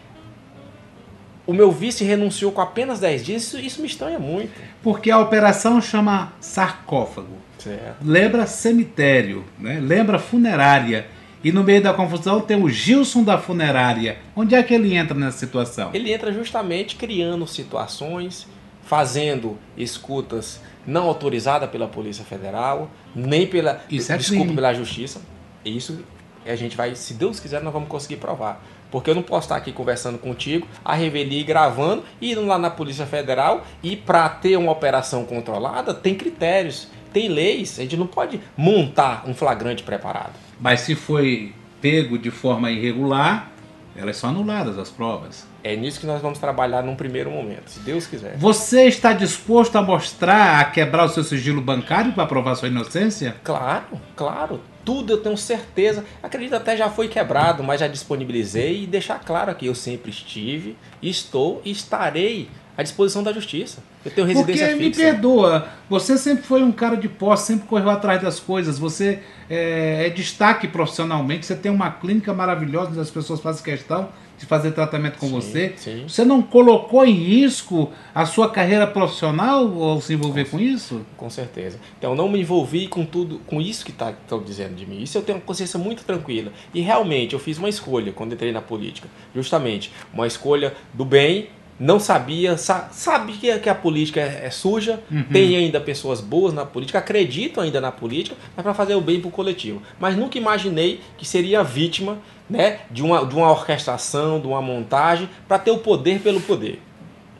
o 1.47 1.53
meu 1.53 1.71
vice 1.71 2.05
renunciou 2.05 2.53
com 2.53 2.61
apenas 2.61 3.01
10 3.01 3.25
dias, 3.25 3.43
isso, 3.43 3.59
isso 3.59 3.81
me 3.81 3.87
estranha 3.87 4.19
muito. 4.19 4.51
Porque 4.83 5.11
a 5.11 5.19
operação 5.19 5.81
chama 5.81 6.33
sarcófago. 6.41 7.37
Certo. 7.59 7.97
Lembra 8.03 8.47
cemitério, 8.47 9.45
né? 9.59 9.79
lembra 9.81 10.19
funerária. 10.19 11.07
E 11.45 11.53
no 11.53 11.63
meio 11.63 11.83
da 11.83 11.93
confusão 11.93 12.41
tem 12.41 12.61
o 12.61 12.71
Gilson 12.71 13.23
da 13.23 13.37
funerária. 13.37 14.17
Onde 14.35 14.55
é 14.55 14.63
que 14.63 14.73
ele 14.73 14.97
entra 14.97 15.15
nessa 15.15 15.37
situação? 15.37 15.91
Ele 15.93 16.11
entra 16.11 16.33
justamente 16.33 16.97
criando 16.97 17.47
situações, 17.47 18.49
fazendo 18.83 19.59
escutas 19.77 20.61
não 20.87 21.05
autorizadas 21.05 21.69
pela 21.71 21.87
Polícia 21.87 22.25
Federal, 22.25 22.91
nem 23.15 23.47
pela 23.47 23.83
Isso 23.91 24.11
é 24.11 24.17
desculpa 24.17 24.45
crime. 24.45 24.55
pela 24.55 24.73
Justiça. 24.73 25.21
Isso 25.65 26.03
a 26.47 26.57
gente 26.57 26.77
vai, 26.77 26.95
se 26.95 27.15
Deus 27.15 27.41
quiser, 27.41 27.63
nós 27.63 27.73
vamos 27.73 27.89
conseguir 27.89 28.17
provar. 28.17 28.63
Porque 28.91 29.11
eu 29.11 29.15
não 29.15 29.23
posso 29.23 29.47
estar 29.47 29.57
aqui 29.57 29.73
conversando 29.73 30.19
contigo, 30.19 30.69
a 30.85 30.95
revelia 30.95 31.43
gravando, 31.45 32.05
e 32.21 32.33
indo 32.33 32.47
lá 32.47 32.59
na 32.59 32.71
Polícia 32.71 33.07
Federal 33.07 33.67
e 33.83 33.97
para 33.97 34.29
ter 34.29 34.57
uma 34.57 34.71
operação 34.71 35.25
controlada 35.25 35.93
tem 35.93 36.15
critérios, 36.15 36.89
tem 37.15 37.29
leis. 37.29 37.79
A 37.79 37.83
gente 37.83 37.97
não 37.97 38.09
pode 38.09 38.41
montar 38.57 39.25
um 39.27 39.33
flagrante 39.33 39.83
preparado. 39.83 40.33
Mas 40.61 40.81
se 40.81 40.95
foi 40.95 41.55
pego 41.81 42.19
de 42.19 42.31
forma 42.31 42.71
irregular, 42.71 43.53
elas 43.97 44.17
são 44.17 44.31
anuladas 44.31 44.77
as 44.79 44.91
provas. 44.91 45.47
É 45.63 45.77
nisso 45.77 46.01
que 46.01 46.07
nós 46.07 46.21
vamos 46.21 46.39
trabalhar 46.39 46.83
num 46.83 46.97
primeiro 46.97 47.31
momento, 47.31 47.71
se 47.71 47.81
Deus 47.81 48.07
quiser. 48.07 48.37
Você 48.37 48.85
está 48.87 49.13
disposto 49.13 49.77
a 49.77 49.83
mostrar, 49.83 50.61
a 50.61 50.65
quebrar 50.65 51.05
o 51.05 51.09
seu 51.09 51.23
sigilo 51.23 51.61
bancário 51.61 52.13
para 52.13 52.27
provar 52.27 52.57
sua 52.57 52.69
inocência? 52.69 53.37
Claro, 53.45 54.01
claro. 54.17 54.61
Tudo 54.85 55.15
eu 55.15 55.23
tenho 55.23 55.37
certeza. 55.37 56.05
Acredito 56.23 56.55
até 56.55 56.77
já 56.77 56.91
foi 56.91 57.09
quebrado, 57.09 57.63
mas 57.63 57.81
já 57.81 57.87
disponibilizei 57.87 58.83
e 58.83 58.87
deixar 58.87 59.21
claro 59.21 59.51
aqui. 59.51 59.67
Eu 59.67 59.75
sempre 59.75 60.11
estive, 60.11 60.77
estou 61.01 61.63
e 61.65 61.71
estarei 61.71 62.51
à 62.77 62.83
disposição 62.83 63.23
da 63.23 63.33
justiça. 63.33 63.83
Eu 64.05 64.11
tenho 64.11 64.27
residência 64.27 64.67
Porque 64.69 64.79
me 64.83 64.91
fixa. 64.93 65.03
perdoa, 65.03 65.69
você 65.89 66.19
sempre 66.19 66.45
foi 66.45 66.63
um 66.63 66.73
cara 66.73 66.97
de 66.97 67.09
posse, 67.09 67.47
sempre 67.47 67.67
correu 67.69 67.91
atrás 67.91 68.21
das 68.21 68.41
coisas. 68.41 68.79
Você 68.79 69.21
é, 69.49 70.07
é 70.07 70.11
destaque 70.11 70.67
profissionalmente, 70.69 71.47
você 71.47 71.55
tem 71.55 71.71
uma 71.71 71.91
clínica 71.91 72.33
maravilhosa 72.35 72.91
onde 72.91 73.01
as 73.01 73.11
pessoas 73.11 73.41
fazem 73.41 73.63
questão 73.63 74.09
de 74.37 74.47
fazer 74.47 74.73
tratamento 74.73 75.17
com 75.19 75.27
Sim, 75.29 75.33
você. 75.33 75.73
sim. 75.77 76.05
Você 76.09 76.25
não 76.25 76.43
colocou 76.43 77.05
em 77.07 77.13
risco 77.13 77.93
a 78.13 78.27
sua 78.27 78.51
carreira 78.51 78.85
profissional 78.85 79.81
ao 79.81 80.01
se 80.01 80.13
envolver 80.15 80.47
com 80.47 80.59
isso? 80.59 81.03
Com 81.17 81.31
certeza. 81.31 81.79
Então 81.97 82.11
eu 82.11 82.17
não 82.17 82.29
me 82.29 82.41
envolvi 82.41 82.89
com 82.89 83.07
tudo, 83.07 83.39
com 83.47 83.61
isso 83.61 83.85
que 83.85 83.93
tá, 83.93 84.11
estão 84.11 84.43
dizendo 84.43 84.75
de 84.75 84.85
mim. 84.87 85.01
Isso 85.01 85.17
eu 85.17 85.23
tenho 85.23 85.39
uma 85.39 85.45
consciência 85.45 85.79
muito 85.79 86.03
tranquila. 86.03 86.51
E 86.75 86.81
realmente 86.81 87.35
eu 87.35 87.39
fiz 87.39 87.59
uma 87.59 87.69
escolha 87.69 88.13
quando 88.13 88.33
entrei 88.33 88.51
na 88.51 88.61
política. 88.61 89.09
Justamente, 89.33 89.93
uma 90.13 90.27
escolha 90.27 90.75
do 90.93 91.05
bem. 91.05 91.49
Não 91.79 91.99
sabia, 91.99 92.57
sa 92.57 92.89
sabe 92.93 93.33
que 93.33 93.69
a, 93.69 93.75
política 93.75 94.21
é, 94.21 94.47
é 94.47 94.51
suja, 94.51 95.03
tem 95.33 95.57
ainda 95.57 95.81
pessoas 95.81 96.21
boas 96.21 96.53
na 96.53 96.65
política, 96.65 97.01
acredito 97.01 97.61
ainda 97.61 97.81
na 97.81 97.91
política, 97.91 98.37
mas 98.55 98.63
para 98.63 98.73
fazer 98.73 98.95
o 98.95 99.01
bem 99.01 99.21
para 99.21 99.29
o 99.29 99.31
coletivo. 99.33 99.83
Mas 99.99 100.17
nunca 100.17 100.39
imaginei 100.39 101.01
que 101.19 101.27
seria 101.27 101.65
vítima 101.65 102.19
né, 102.49 102.81
de, 102.91 103.03
uma, 103.03 103.27
de 103.27 103.35
uma 103.35 103.51
orquestração, 103.51 104.41
de 104.41 104.47
uma 104.47 104.63
montagem, 104.63 105.29
para 105.49 105.59
ter 105.59 105.73
o 105.73 105.79
poder 105.79 106.21
pelo 106.21 106.41
poder. 106.41 106.81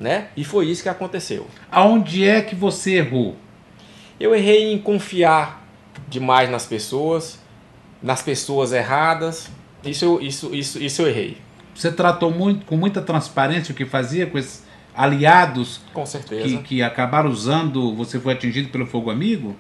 Né? 0.01 0.29
E 0.37 0.43
foi 0.43 0.67
isso 0.67 0.83
que 0.83 0.89
aconteceu. 0.89 1.47
Aonde 1.71 2.25
é 2.25 2.43
que 2.43 2.57
você 2.57 2.97
errou? 2.97 3.37
Eu 4.19 4.35
errei 4.35 4.73
em 4.73 4.79
confiar 4.79 5.65
demais 6.09 6.51
nas 6.51 6.67
pessoas, 6.67 7.39
nas 8.03 8.21
pessoas 8.21 8.73
erradas. 8.73 9.49
Isso, 9.85 10.19
isso, 10.21 10.55
isso, 10.55 10.83
isso 10.83 11.03
eu 11.03 11.09
errei. 11.09 11.37
Você 11.75 11.91
tratou 11.91 12.31
muito, 12.31 12.65
com 12.67 12.77
muita 12.77 13.03
transparência 13.03 13.73
o 13.73 13.75
que 13.75 13.85
fazia 13.85 14.27
com 14.27 14.39
esses 14.39 14.65
aliados 14.95 15.81
Com 15.93 16.07
certeza. 16.07 16.45
que, 16.45 16.59
que 16.59 16.83
acabaram 16.83 17.29
usando, 17.29 17.95
você 17.95 18.21
foi 18.21 18.33
atingido 18.33 18.69
pelo 18.69 18.87
fogo 18.87 19.11
amigo? 19.11 19.57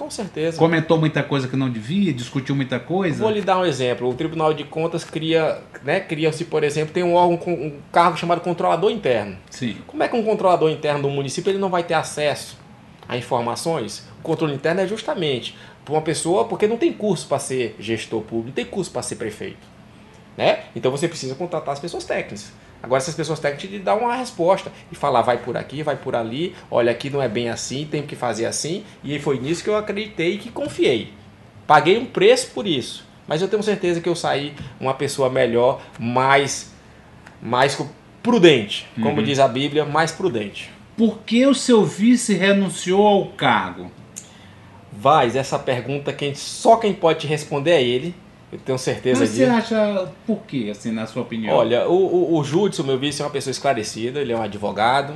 Com 0.00 0.10
certeza. 0.10 0.56
Comentou 0.56 0.96
muita 0.96 1.22
coisa 1.22 1.46
que 1.46 1.54
não 1.54 1.68
devia, 1.68 2.10
discutiu 2.10 2.56
muita 2.56 2.80
coisa? 2.80 3.22
Vou 3.22 3.30
lhe 3.30 3.42
dar 3.42 3.58
um 3.58 3.66
exemplo. 3.66 4.08
O 4.08 4.14
Tribunal 4.14 4.54
de 4.54 4.64
Contas 4.64 5.04
cria, 5.04 5.58
né, 5.84 6.00
cria-se, 6.00 6.46
por 6.46 6.64
exemplo, 6.64 6.94
tem 6.94 7.02
um 7.02 7.12
órgão 7.12 7.36
com 7.36 7.52
um 7.52 7.78
cargo 7.92 8.16
chamado 8.16 8.40
controlador 8.40 8.90
interno. 8.90 9.36
Sim. 9.50 9.76
Como 9.86 10.02
é 10.02 10.08
que 10.08 10.16
um 10.16 10.22
controlador 10.22 10.70
interno 10.70 11.02
do 11.02 11.10
município 11.10 11.50
ele 11.50 11.58
não 11.58 11.68
vai 11.68 11.82
ter 11.82 11.92
acesso 11.92 12.56
a 13.06 13.14
informações? 13.18 14.08
O 14.20 14.22
controle 14.22 14.54
interno 14.54 14.80
é 14.80 14.86
justamente 14.86 15.54
para 15.84 15.92
uma 15.92 16.00
pessoa, 16.00 16.46
porque 16.46 16.66
não 16.66 16.78
tem 16.78 16.94
curso 16.94 17.28
para 17.28 17.38
ser 17.38 17.76
gestor 17.78 18.22
público, 18.22 18.46
não 18.46 18.54
tem 18.54 18.64
curso 18.64 18.90
para 18.90 19.02
ser 19.02 19.16
prefeito. 19.16 19.69
Né? 20.40 20.60
Então 20.74 20.90
você 20.90 21.06
precisa 21.06 21.34
contratar 21.34 21.74
as 21.74 21.78
pessoas 21.78 22.02
técnicas. 22.02 22.50
Agora 22.82 22.96
essas 22.96 23.14
pessoas 23.14 23.38
técnicas 23.38 23.68
te 23.68 23.78
dão 23.78 23.98
uma 23.98 24.14
resposta 24.14 24.72
e 24.90 24.94
falar 24.94 25.20
vai 25.20 25.36
por 25.36 25.54
aqui, 25.54 25.82
vai 25.82 25.96
por 25.96 26.16
ali, 26.16 26.56
olha 26.70 26.90
aqui 26.90 27.10
não 27.10 27.20
é 27.20 27.28
bem 27.28 27.50
assim, 27.50 27.84
tem 27.84 28.06
que 28.06 28.16
fazer 28.16 28.46
assim. 28.46 28.82
E 29.04 29.18
foi 29.18 29.38
nisso 29.38 29.62
que 29.62 29.68
eu 29.68 29.76
acreditei 29.76 30.36
e 30.36 30.38
que 30.38 30.50
confiei. 30.50 31.12
Paguei 31.66 31.98
um 31.98 32.06
preço 32.06 32.52
por 32.52 32.66
isso, 32.66 33.06
mas 33.28 33.42
eu 33.42 33.48
tenho 33.48 33.62
certeza 33.62 34.00
que 34.00 34.08
eu 34.08 34.16
saí 34.16 34.54
uma 34.80 34.94
pessoa 34.94 35.28
melhor, 35.28 35.82
mais 35.98 36.72
mais 37.42 37.78
prudente, 38.22 38.88
como 39.02 39.22
diz 39.22 39.38
a 39.38 39.46
Bíblia, 39.46 39.84
mais 39.84 40.10
prudente. 40.10 40.70
Por 40.96 41.18
que 41.18 41.46
o 41.46 41.54
seu 41.54 41.84
vice 41.84 42.32
renunciou 42.32 43.06
ao 43.06 43.26
cargo? 43.26 43.92
Vaz, 44.90 45.36
essa 45.36 45.58
pergunta 45.58 46.14
quem 46.14 46.34
só 46.34 46.76
quem 46.76 46.94
pode 46.94 47.20
te 47.20 47.26
responder 47.26 47.72
é 47.72 47.82
ele. 47.82 48.14
Eu 48.52 48.58
tenho 48.58 48.78
certeza 48.78 49.20
Mas 49.20 49.30
você 49.30 49.44
disso. 49.44 49.56
acha 49.56 50.08
por 50.26 50.42
quê, 50.42 50.68
assim, 50.70 50.90
na 50.90 51.06
sua 51.06 51.22
opinião? 51.22 51.54
Olha, 51.54 51.88
o, 51.88 52.34
o, 52.34 52.38
o 52.38 52.44
Júdice, 52.44 52.82
o 52.82 52.84
meu 52.84 52.98
vice, 52.98 53.22
é 53.22 53.24
uma 53.24 53.30
pessoa 53.30 53.52
esclarecida, 53.52 54.20
ele 54.20 54.32
é 54.32 54.36
um 54.36 54.42
advogado, 54.42 55.14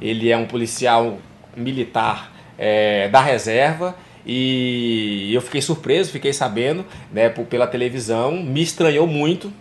ele 0.00 0.30
é 0.30 0.36
um 0.36 0.46
policial 0.46 1.18
militar 1.56 2.32
é, 2.58 3.08
da 3.08 3.20
reserva 3.20 3.96
e 4.26 5.30
eu 5.32 5.40
fiquei 5.40 5.62
surpreso, 5.62 6.10
fiquei 6.10 6.32
sabendo 6.32 6.84
né, 7.12 7.28
pela 7.28 7.66
televisão, 7.66 8.32
me 8.42 8.60
estranhou 8.60 9.06
muito, 9.06 9.52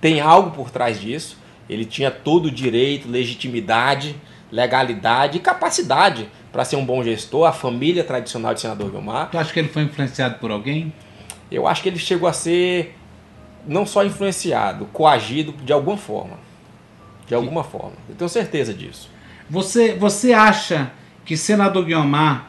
tem 0.00 0.20
algo 0.20 0.52
por 0.52 0.70
trás 0.70 1.00
disso, 1.00 1.36
ele 1.68 1.84
tinha 1.84 2.10
todo 2.10 2.46
o 2.46 2.50
direito, 2.50 3.08
legitimidade, 3.08 4.16
legalidade 4.50 5.38
e 5.38 5.40
capacidade 5.40 6.28
para 6.52 6.64
ser 6.64 6.76
um 6.76 6.84
bom 6.84 7.02
gestor, 7.02 7.46
a 7.46 7.52
família 7.52 8.04
tradicional 8.04 8.54
de 8.54 8.60
senador 8.60 8.90
Vilmar. 8.90 9.30
Tu 9.30 9.38
acha 9.38 9.52
que 9.52 9.58
ele 9.58 9.68
foi 9.68 9.82
influenciado 9.82 10.38
por 10.38 10.50
alguém? 10.50 10.92
Eu 11.54 11.66
acho 11.66 11.82
que 11.82 11.88
ele 11.88 11.98
chegou 11.98 12.28
a 12.28 12.32
ser 12.32 12.96
não 13.66 13.86
só 13.86 14.04
influenciado, 14.04 14.86
coagido 14.86 15.52
de 15.52 15.72
alguma 15.72 15.96
forma. 15.96 16.38
De 17.26 17.34
alguma 17.34 17.62
forma. 17.62 17.92
Eu 18.08 18.14
tenho 18.14 18.28
certeza 18.28 18.74
disso. 18.74 19.10
Você, 19.48 19.94
você 19.94 20.32
acha 20.32 20.90
que 21.24 21.36
senador 21.36 21.84
Guiomar 21.84 22.46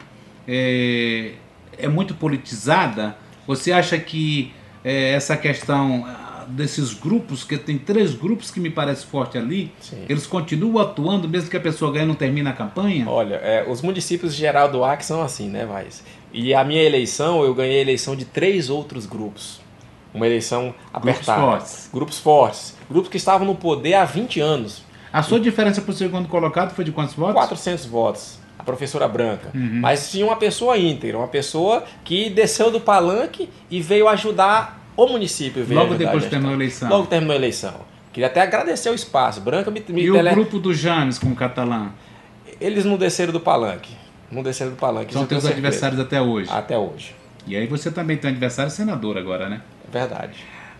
é, 0.48 1.32
é 1.78 1.88
muito 1.88 2.14
politizada? 2.14 3.16
Você 3.46 3.72
acha 3.72 3.98
que 3.98 4.52
é, 4.82 5.12
essa 5.12 5.36
questão 5.36 6.06
desses 6.48 6.94
grupos, 6.94 7.44
que 7.44 7.56
tem 7.56 7.78
três 7.78 8.14
grupos 8.14 8.50
que 8.50 8.60
me 8.60 8.70
parece 8.70 9.06
forte 9.06 9.36
ali, 9.38 9.72
Sim. 9.80 10.04
eles 10.08 10.26
continuam 10.26 10.78
atuando 10.78 11.28
mesmo 11.28 11.50
que 11.50 11.56
a 11.56 11.60
pessoa 11.60 11.92
ganhe 11.92 12.04
e 12.04 12.08
não 12.08 12.14
termine 12.14 12.48
a 12.48 12.52
campanha? 12.52 13.08
Olha, 13.08 13.36
é, 13.36 13.64
os 13.68 13.82
municípios 13.82 14.34
geral 14.34 14.70
do 14.70 14.84
Acre 14.84 15.04
são 15.04 15.22
assim, 15.22 15.48
né, 15.48 15.64
Vaz? 15.64 16.02
E 16.32 16.52
a 16.52 16.64
minha 16.64 16.82
eleição, 16.82 17.44
eu 17.44 17.54
ganhei 17.54 17.78
a 17.78 17.82
eleição 17.82 18.16
de 18.16 18.24
três 18.24 18.68
outros 18.68 19.06
grupos. 19.06 19.60
Uma 20.12 20.26
eleição 20.26 20.74
apertada. 20.92 21.40
fortes. 21.40 21.88
Grupos 21.92 22.18
fortes. 22.18 22.76
Grupos 22.88 23.10
que 23.10 23.16
estavam 23.16 23.46
no 23.46 23.54
poder 23.54 23.94
há 23.94 24.04
20 24.04 24.40
anos. 24.40 24.82
A 25.12 25.22
sua 25.22 25.38
diferença 25.38 25.80
para 25.80 25.90
o 25.90 25.94
segundo 25.94 26.28
colocado 26.28 26.74
foi 26.74 26.84
de 26.84 26.92
quantos 26.92 27.14
votos? 27.14 27.34
400 27.34 27.86
votos. 27.86 28.38
A 28.58 28.62
professora 28.64 29.06
Branca. 29.06 29.50
Uhum. 29.54 29.80
Mas 29.80 30.10
tinha 30.10 30.24
uma 30.24 30.36
pessoa 30.36 30.78
íntegra, 30.78 31.18
uma 31.18 31.28
pessoa 31.28 31.84
que 32.04 32.30
desceu 32.30 32.70
do 32.70 32.80
palanque 32.80 33.48
e 33.70 33.80
veio 33.80 34.08
ajudar 34.08 34.83
o 34.96 35.06
município. 35.06 35.64
veio 35.64 35.80
Logo 35.80 35.94
depois 35.94 36.24
que 36.24 36.30
terminou 36.30 36.52
a 36.52 36.56
eleição. 36.56 36.88
Logo 36.88 37.06
terminou 37.06 37.34
a 37.34 37.36
eleição. 37.36 37.74
Queria 38.12 38.28
até 38.28 38.40
agradecer 38.40 38.90
o 38.90 38.94
espaço. 38.94 39.40
Branca 39.40 39.70
me, 39.70 39.84
me 39.88 40.02
E 40.02 40.10
o 40.10 40.14
tele- 40.14 40.30
grupo 40.30 40.58
do 40.58 40.72
James 40.72 41.18
com 41.18 41.28
o 41.30 41.34
Catalã? 41.34 41.90
Eles 42.60 42.84
não 42.84 42.96
desceram 42.96 43.32
do 43.32 43.40
palanque. 43.40 43.96
Não 44.30 44.42
desceram 44.42 44.70
do 44.70 44.76
palanque. 44.76 45.12
São 45.12 45.26
teus 45.26 45.44
adversários 45.44 46.00
até 46.00 46.20
hoje. 46.20 46.48
Até 46.52 46.78
hoje. 46.78 47.14
E 47.46 47.56
aí 47.56 47.66
você 47.66 47.90
também 47.90 48.16
tem 48.16 48.30
um 48.30 48.32
adversário 48.32 48.70
senador 48.70 49.18
agora, 49.18 49.48
né? 49.48 49.60
Verdade. 49.90 50.34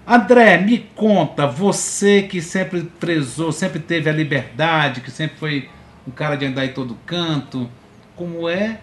André, 0.06 0.58
me 0.58 0.78
conta, 0.94 1.46
você 1.46 2.22
que 2.22 2.40
sempre 2.42 2.82
prezou, 3.00 3.50
sempre 3.50 3.80
teve 3.80 4.08
a 4.08 4.12
liberdade, 4.12 5.00
que 5.00 5.10
sempre 5.10 5.38
foi 5.38 5.68
um 6.06 6.10
cara 6.10 6.36
de 6.36 6.44
andar 6.44 6.64
em 6.66 6.72
todo 6.72 6.96
canto, 7.06 7.68
como 8.14 8.48
é 8.48 8.80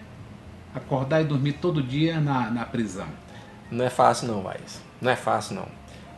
acordar 0.74 1.20
e 1.20 1.24
dormir 1.24 1.52
todo 1.52 1.82
dia 1.82 2.20
na, 2.20 2.50
na 2.50 2.64
prisão? 2.64 3.06
Não 3.70 3.84
é 3.84 3.90
fácil 3.90 4.28
não, 4.28 4.42
Vaz. 4.42 4.82
Não 5.02 5.10
é 5.10 5.16
fácil 5.16 5.56
não. 5.56 5.66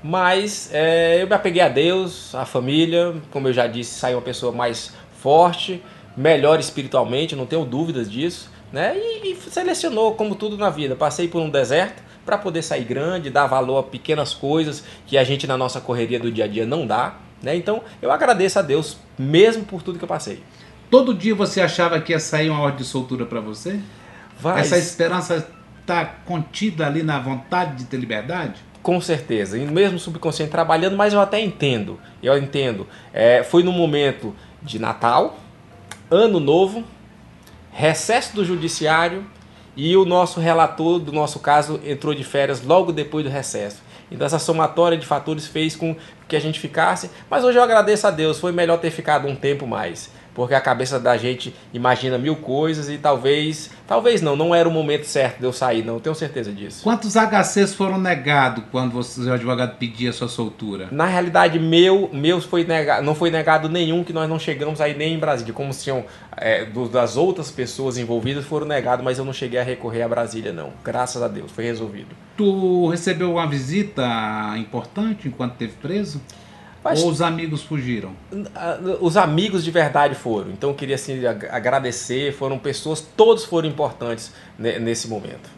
Mas 0.03 0.69
é, 0.71 1.23
eu 1.23 1.27
me 1.27 1.33
apeguei 1.33 1.63
a 1.63 1.69
Deus, 1.69 2.35
a 2.35 2.45
família, 2.45 3.15
como 3.31 3.49
eu 3.49 3.55
já 3.55 3.67
disse, 3.67 3.99
saí 3.99 4.15
uma 4.15 4.21
pessoa 4.21 4.53
mais 4.53 4.93
forte, 5.19 5.83
melhor 6.15 6.61
espiritualmente, 6.61 7.35
não 7.35 7.47
tenho 7.47 7.65
dúvidas 7.65 8.13
disso, 8.13 8.51
né? 8.71 8.95
E, 8.95 9.33
e 9.33 9.37
selecionou 9.51 10.15
como 10.15 10.35
tudo 10.35 10.59
na 10.59 10.69
vida. 10.69 10.95
Passei 10.95 11.27
por 11.27 11.41
um 11.41 11.49
deserto 11.49 12.03
para 12.27 12.37
poder 12.37 12.63
sair 12.63 12.85
grande, 12.85 13.31
dar 13.31 13.47
valor 13.47 13.79
a 13.79 13.83
pequenas 13.83 14.35
coisas 14.35 14.85
que 15.07 15.17
a 15.17 15.25
gente 15.25 15.47
na 15.47 15.57
nossa 15.57 15.81
correria 15.81 16.21
do 16.21 16.31
dia 16.31 16.45
a 16.45 16.49
dia 16.49 16.67
não 16.67 16.87
dá, 16.87 17.15
né? 17.43 17.57
Então 17.57 17.83
eu 18.03 18.13
agradeço 18.13 18.59
a 18.59 18.63
Deus 18.63 18.99
mesmo 19.19 19.65
por 19.65 19.83
tudo 19.83 19.99
que 19.99 20.05
eu 20.05 20.09
passei. 20.09 20.43
Todo 20.91 21.15
dia 21.15 21.35
você 21.35 21.63
achava 21.63 21.99
que 21.99 22.13
ia 22.13 22.21
sair 22.21 22.51
uma 22.51 22.61
ordem 22.61 22.79
de 22.79 22.85
soltura 22.85 23.25
para 23.25 23.41
você? 23.41 23.81
Vai, 24.39 24.61
Essa 24.61 24.77
esperança 24.77 25.49
está 25.81 26.05
contida 26.05 26.87
ali 26.87 27.03
na 27.03 27.19
vontade 27.19 27.77
de 27.77 27.85
ter 27.85 27.97
liberdade? 27.97 28.61
Com 28.85 29.01
certeza, 29.01 29.57
e 29.57 29.65
mesmo 29.65 29.99
subconsciente 29.99 30.51
trabalhando, 30.51 30.95
mas 30.95 31.15
eu 31.15 31.21
até 31.21 31.41
entendo. 31.41 31.99
Eu 32.23 32.37
entendo. 32.37 32.87
É, 33.15 33.43
foi 33.43 33.63
no 33.63 33.73
momento 33.73 34.37
de 34.63 34.79
Natal, 34.79 35.39
Ano 36.11 36.39
Novo, 36.39 36.85
recesso 37.73 38.37
do 38.37 38.45
Judiciário 38.45 39.25
e 39.75 39.97
o 39.97 40.05
nosso 40.05 40.39
relator 40.39 40.99
do 40.99 41.13
nosso 41.13 41.41
caso 41.41 41.81
entrou 41.83 42.15
de 42.15 42.23
férias 42.23 42.63
logo 42.63 42.93
depois 42.93 43.25
do 43.25 43.31
recesso. 43.31 43.83
Então 44.13 44.27
essa 44.27 44.39
somatória 44.39 44.99
de 44.99 45.07
fatores 45.07 45.47
fez 45.47 45.75
com 45.75 45.97
que 46.29 46.37
a 46.37 46.41
gente 46.41 46.61
ficasse, 46.61 47.11
mas 47.31 47.43
hoje 47.43 47.57
eu 47.57 47.63
agradeço 47.63 48.07
a 48.07 48.11
Deus, 48.11 48.39
foi 48.39 48.53
melhor 48.53 48.77
ter 48.77 48.91
ficado 48.91 49.27
um 49.27 49.35
tempo 49.35 49.67
mais 49.67 50.11
porque 50.35 50.55
a 50.55 50.61
cabeça 50.61 50.99
da 50.99 51.17
gente 51.17 51.55
imagina 51.73 52.19
mil 52.19 52.37
coisas 52.37 52.89
e 52.89 52.99
talvez, 52.99 53.71
talvez 53.87 54.21
não, 54.21 54.35
não 54.35 54.55
era 54.55 54.69
o 54.69 54.73
momento 54.73 55.05
certo 55.05 55.39
de 55.39 55.45
eu 55.45 55.53
sair, 55.53 55.85
não, 55.85 56.01
tenho 56.01 56.15
certeza 56.15 56.53
disso. 56.53 56.83
Quantos 56.83 57.15
HCs 57.17 57.75
foram 57.75 57.99
negados 57.99 58.65
quando 58.71 58.93
você, 58.93 59.21
o 59.23 59.33
advogado 59.33 59.77
pedia 59.79 60.11
a 60.11 60.13
sua 60.13 60.29
soltura? 60.29 60.89
Na 60.91 61.07
realidade, 61.07 61.59
meu, 61.59 62.11
meus 62.13 62.45
foi 62.45 62.65
negado, 62.65 63.03
não 63.03 63.15
foi 63.15 63.31
negado 63.31 63.69
nenhum 63.69 64.03
que 64.03 64.13
nós 64.13 64.29
não 64.29 64.39
chegamos 64.39 64.81
aí 64.81 64.95
nem 64.95 65.15
em 65.15 65.19
Brasília, 65.19 65.53
como 65.53 65.73
se 65.73 65.91
é, 66.37 66.65
do, 66.65 66.89
das 66.89 67.17
outras 67.17 67.51
pessoas 67.51 67.97
envolvidas 67.97 68.45
foram 68.45 68.67
negados, 68.67 69.05
mas 69.05 69.19
eu 69.19 69.25
não 69.25 69.33
cheguei 69.33 69.61
a 69.61 69.63
recorrer 69.63 70.03
a 70.03 70.09
Brasília 70.09 70.53
não, 70.53 70.73
graças 70.83 71.23
a 71.23 71.29
Deus, 71.29 71.53
foi 71.53 71.65
resolvido. 71.65 72.09
Tu 72.37 72.89
recebeu 72.89 73.33
uma 73.33 73.47
visita 73.47 74.05
importante 74.57 75.29
enquanto 75.29 75.53
esteve 75.53 75.75
preso? 75.81 76.21
Mas- 76.85 77.03
Ou 77.03 77.09
os 77.11 77.23
amigos 77.23 77.63
fugiram? 77.63 78.13
Ah, 78.55 78.79
Os 79.01 79.17
amigos 79.17 79.65
de 79.65 79.71
verdade 79.71 80.15
foram, 80.15 80.51
então 80.51 80.69
eu 80.71 80.77
queria 80.77 80.97
assim 80.97 81.25
ag- 81.25 81.47
agradecer, 81.51 82.31
foram 82.35 82.59
pessoas, 82.59 83.01
todos 83.17 83.43
foram 83.45 83.67
importantes 83.67 84.33
ne- 84.59 84.79
nesse 84.79 85.09
momento. 85.09 85.49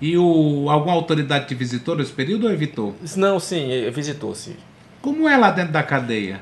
E 0.00 0.16
o, 0.16 0.70
alguma 0.70 0.94
autoridade 0.94 1.46
te 1.48 1.54
visitou 1.54 1.96
nesse 1.96 2.12
período 2.12 2.46
ou 2.46 2.52
evitou? 2.52 2.94
Não, 3.16 3.38
sim, 3.40 3.68
visitou, 3.90 4.34
sim. 4.36 4.54
Como 5.00 5.28
é 5.28 5.36
lá 5.36 5.50
dentro 5.50 5.72
da 5.72 5.82
cadeia? 5.82 6.40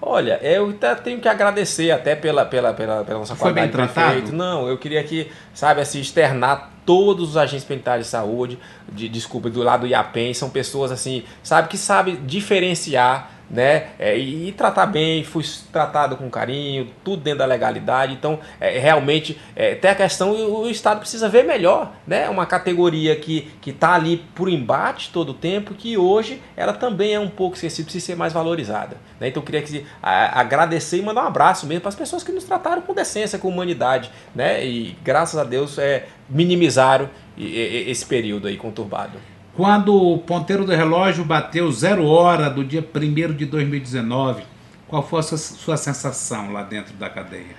Olha, 0.00 0.38
eu 0.42 0.70
até 0.70 0.94
tenho 0.94 1.18
que 1.20 1.28
agradecer 1.28 1.90
até 1.90 2.14
pela, 2.14 2.44
pela, 2.44 2.72
pela, 2.72 3.02
pela 3.02 3.18
nossa 3.18 3.34
Foi 3.34 3.52
bem 3.52 3.68
qualidade 3.68 3.88
de 3.88 3.94
tratado? 3.94 4.12
prefeito. 4.12 4.36
Não, 4.36 4.68
eu 4.68 4.78
queria 4.78 5.02
que, 5.02 5.28
sabe, 5.52 5.80
assim, 5.80 6.00
externar 6.00 6.70
todos 6.86 7.30
os 7.30 7.36
agentes 7.36 7.64
penitenciários 7.64 8.06
de 8.06 8.10
saúde, 8.12 8.58
de, 8.92 9.08
desculpa, 9.08 9.50
do 9.50 9.60
lado 9.62 9.80
do 9.80 9.86
IAPEN, 9.88 10.32
são 10.34 10.48
pessoas 10.48 10.92
assim, 10.92 11.24
sabe, 11.42 11.68
que 11.68 11.76
sabem 11.76 12.16
diferenciar, 12.24 13.32
né, 13.50 13.88
é, 13.98 14.16
e, 14.18 14.52
tratar 14.52 14.86
bem, 14.86 15.24
fui 15.24 15.42
tratado 15.72 16.16
com 16.16 16.28
carinho, 16.28 16.88
tudo 17.02 17.22
dentro 17.22 17.38
da 17.40 17.46
legalidade, 17.46 18.12
então, 18.12 18.38
é, 18.60 18.78
realmente, 18.78 19.38
é, 19.56 19.74
tem 19.74 19.90
a 19.90 19.94
questão, 19.94 20.32
o, 20.32 20.62
o 20.64 20.68
Estado 20.70 21.00
precisa 21.00 21.28
ver 21.28 21.44
melhor, 21.44 21.92
né, 22.06 22.28
uma 22.28 22.44
categoria 22.46 23.16
que 23.16 23.50
que 23.60 23.70
está 23.70 23.94
ali 23.94 24.18
por 24.34 24.48
embate 24.48 25.10
todo 25.12 25.30
o 25.30 25.34
tempo, 25.34 25.74
que 25.74 25.96
hoje 25.96 26.40
ela 26.56 26.72
também 26.72 27.14
é 27.14 27.20
um 27.20 27.28
pouco 27.28 27.54
esquecida, 27.56 27.84
precisa 27.84 28.06
ser 28.06 28.16
mais 28.16 28.32
valorizada, 28.32 28.96
né, 29.18 29.28
então 29.28 29.42
eu 29.42 29.46
queria 29.46 29.62
que, 29.62 29.86
a- 30.02 30.40
agradecer 30.40 30.98
e 30.98 31.02
mandar 31.02 31.24
um 31.24 31.28
abraço 31.28 31.66
mesmo 31.66 31.80
para 31.82 31.88
as 31.88 31.94
pessoas 31.96 32.22
que 32.22 32.32
nos 32.32 32.44
trataram 32.44 32.82
com 32.82 32.92
decência, 32.92 33.38
com 33.38 33.48
humanidade, 33.48 34.10
né, 34.34 34.64
e 34.64 34.96
graças 35.02 35.38
a 35.38 35.44
Deus 35.44 35.78
é, 35.78 36.06
minimizaram 36.28 37.08
esse 37.38 38.04
período 38.04 38.48
aí 38.48 38.56
conturbado. 38.56 39.18
Quando 39.58 39.92
o 39.92 40.18
ponteiro 40.18 40.64
do 40.64 40.70
relógio 40.70 41.24
bateu 41.24 41.72
zero 41.72 42.06
hora 42.06 42.48
do 42.48 42.62
dia 42.62 42.80
1 42.80 43.34
de 43.34 43.44
2019, 43.44 44.44
qual 44.86 45.02
foi 45.02 45.18
a 45.18 45.22
sua, 45.24 45.36
sua 45.36 45.76
sensação 45.76 46.52
lá 46.52 46.62
dentro 46.62 46.94
da 46.94 47.10
cadeia? 47.10 47.56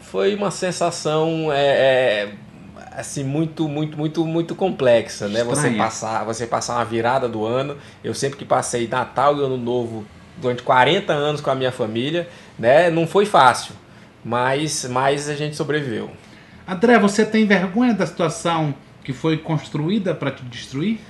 Foi 0.00 0.34
uma 0.34 0.50
sensação 0.50 1.50
é, 1.50 1.64
é, 1.64 2.32
assim 2.92 3.24
muito 3.24 3.66
muito 3.66 3.96
muito 3.96 4.26
muito 4.26 4.54
complexa, 4.54 5.26
né? 5.26 5.42
Você 5.44 5.70
passar, 5.70 6.24
você 6.24 6.46
passar 6.46 6.74
uma 6.74 6.84
virada 6.84 7.26
do 7.26 7.46
ano. 7.46 7.78
Eu 8.04 8.12
sempre 8.12 8.38
que 8.38 8.44
passei 8.44 8.86
Natal 8.86 9.38
e 9.38 9.42
Ano 9.42 9.56
Novo 9.56 10.04
durante 10.36 10.62
40 10.62 11.10
anos 11.10 11.40
com 11.40 11.48
a 11.48 11.54
minha 11.54 11.72
família, 11.72 12.28
né? 12.58 12.90
Não 12.90 13.06
foi 13.06 13.24
fácil, 13.24 13.74
mas 14.22 14.84
mas 14.90 15.30
a 15.30 15.34
gente 15.34 15.56
sobreviveu. 15.56 16.10
André, 16.68 16.98
você 16.98 17.24
tem 17.24 17.46
vergonha 17.46 17.94
da 17.94 18.06
situação 18.06 18.74
que 19.02 19.14
foi 19.14 19.38
construída 19.38 20.14
para 20.14 20.30
te 20.30 20.44
destruir? 20.44 21.00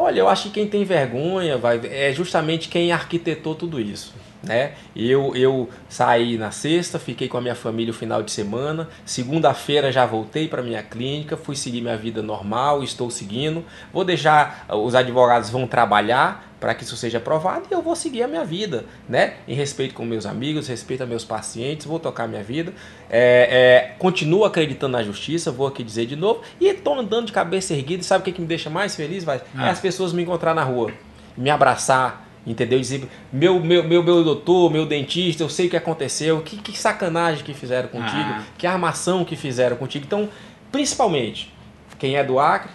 Olha, 0.00 0.20
eu 0.20 0.28
acho 0.28 0.44
que 0.44 0.50
quem 0.50 0.68
tem 0.68 0.84
vergonha 0.84 1.58
vai, 1.58 1.80
é 1.84 2.12
justamente 2.12 2.68
quem 2.68 2.92
arquitetou 2.92 3.56
tudo 3.56 3.80
isso. 3.80 4.14
Né? 4.40 4.74
Eu, 4.94 5.34
eu 5.34 5.68
saí 5.88 6.38
na 6.38 6.52
sexta, 6.52 7.00
fiquei 7.00 7.26
com 7.26 7.36
a 7.36 7.40
minha 7.40 7.56
família 7.56 7.90
o 7.90 7.96
final 7.96 8.22
de 8.22 8.30
semana. 8.30 8.88
Segunda-feira 9.04 9.90
já 9.90 10.06
voltei 10.06 10.46
para 10.46 10.62
minha 10.62 10.84
clínica, 10.84 11.36
fui 11.36 11.56
seguir 11.56 11.80
minha 11.80 11.96
vida 11.96 12.22
normal, 12.22 12.84
estou 12.84 13.10
seguindo. 13.10 13.64
Vou 13.92 14.04
deixar, 14.04 14.66
os 14.70 14.94
advogados 14.94 15.50
vão 15.50 15.66
trabalhar 15.66 16.47
para 16.60 16.74
que 16.74 16.82
isso 16.82 16.96
seja 16.96 17.18
aprovado 17.18 17.66
e 17.70 17.74
eu 17.74 17.80
vou 17.80 17.94
seguir 17.94 18.22
a 18.22 18.28
minha 18.28 18.44
vida, 18.44 18.84
né? 19.08 19.34
Em 19.46 19.54
respeito 19.54 19.94
com 19.94 20.04
meus 20.04 20.26
amigos, 20.26 20.66
respeito 20.66 21.02
a 21.02 21.06
meus 21.06 21.24
pacientes, 21.24 21.86
vou 21.86 22.00
tocar 22.00 22.26
minha 22.26 22.42
vida. 22.42 22.72
É, 23.08 23.90
é, 23.92 23.94
continuo 23.98 24.44
acreditando 24.44 24.92
na 24.96 25.02
justiça, 25.02 25.52
vou 25.52 25.66
aqui 25.66 25.84
dizer 25.84 26.06
de 26.06 26.16
novo. 26.16 26.42
E 26.60 26.66
estou 26.66 26.98
andando 26.98 27.26
de 27.26 27.32
cabeça 27.32 27.74
erguida. 27.74 28.02
E 28.02 28.04
sabe 28.04 28.22
o 28.22 28.24
que, 28.24 28.32
que 28.32 28.40
me 28.40 28.46
deixa 28.46 28.68
mais 28.68 28.96
feliz, 28.96 29.22
vai? 29.22 29.40
Ah. 29.56 29.68
É 29.68 29.70
as 29.70 29.80
pessoas 29.80 30.12
me 30.12 30.22
encontrar 30.22 30.52
na 30.52 30.64
rua, 30.64 30.90
me 31.36 31.48
abraçar, 31.48 32.28
entendeu? 32.44 32.80
Dizer, 32.80 33.08
meu, 33.32 33.60
meu, 33.60 33.84
meu, 33.84 34.02
meu 34.02 34.24
doutor, 34.24 34.70
meu 34.70 34.84
dentista, 34.84 35.44
eu 35.44 35.48
sei 35.48 35.68
o 35.68 35.70
que 35.70 35.76
aconteceu, 35.76 36.40
que, 36.40 36.56
que 36.56 36.76
sacanagem 36.76 37.44
que 37.44 37.54
fizeram 37.54 37.88
contigo, 37.88 38.30
Ah. 38.30 38.42
que 38.58 38.66
armação 38.66 39.24
que 39.24 39.36
fizeram 39.36 39.76
contigo. 39.76 40.04
Então, 40.06 40.28
principalmente, 40.72 41.52
quem 41.98 42.16
é 42.16 42.24
do 42.24 42.38
Acre, 42.40 42.70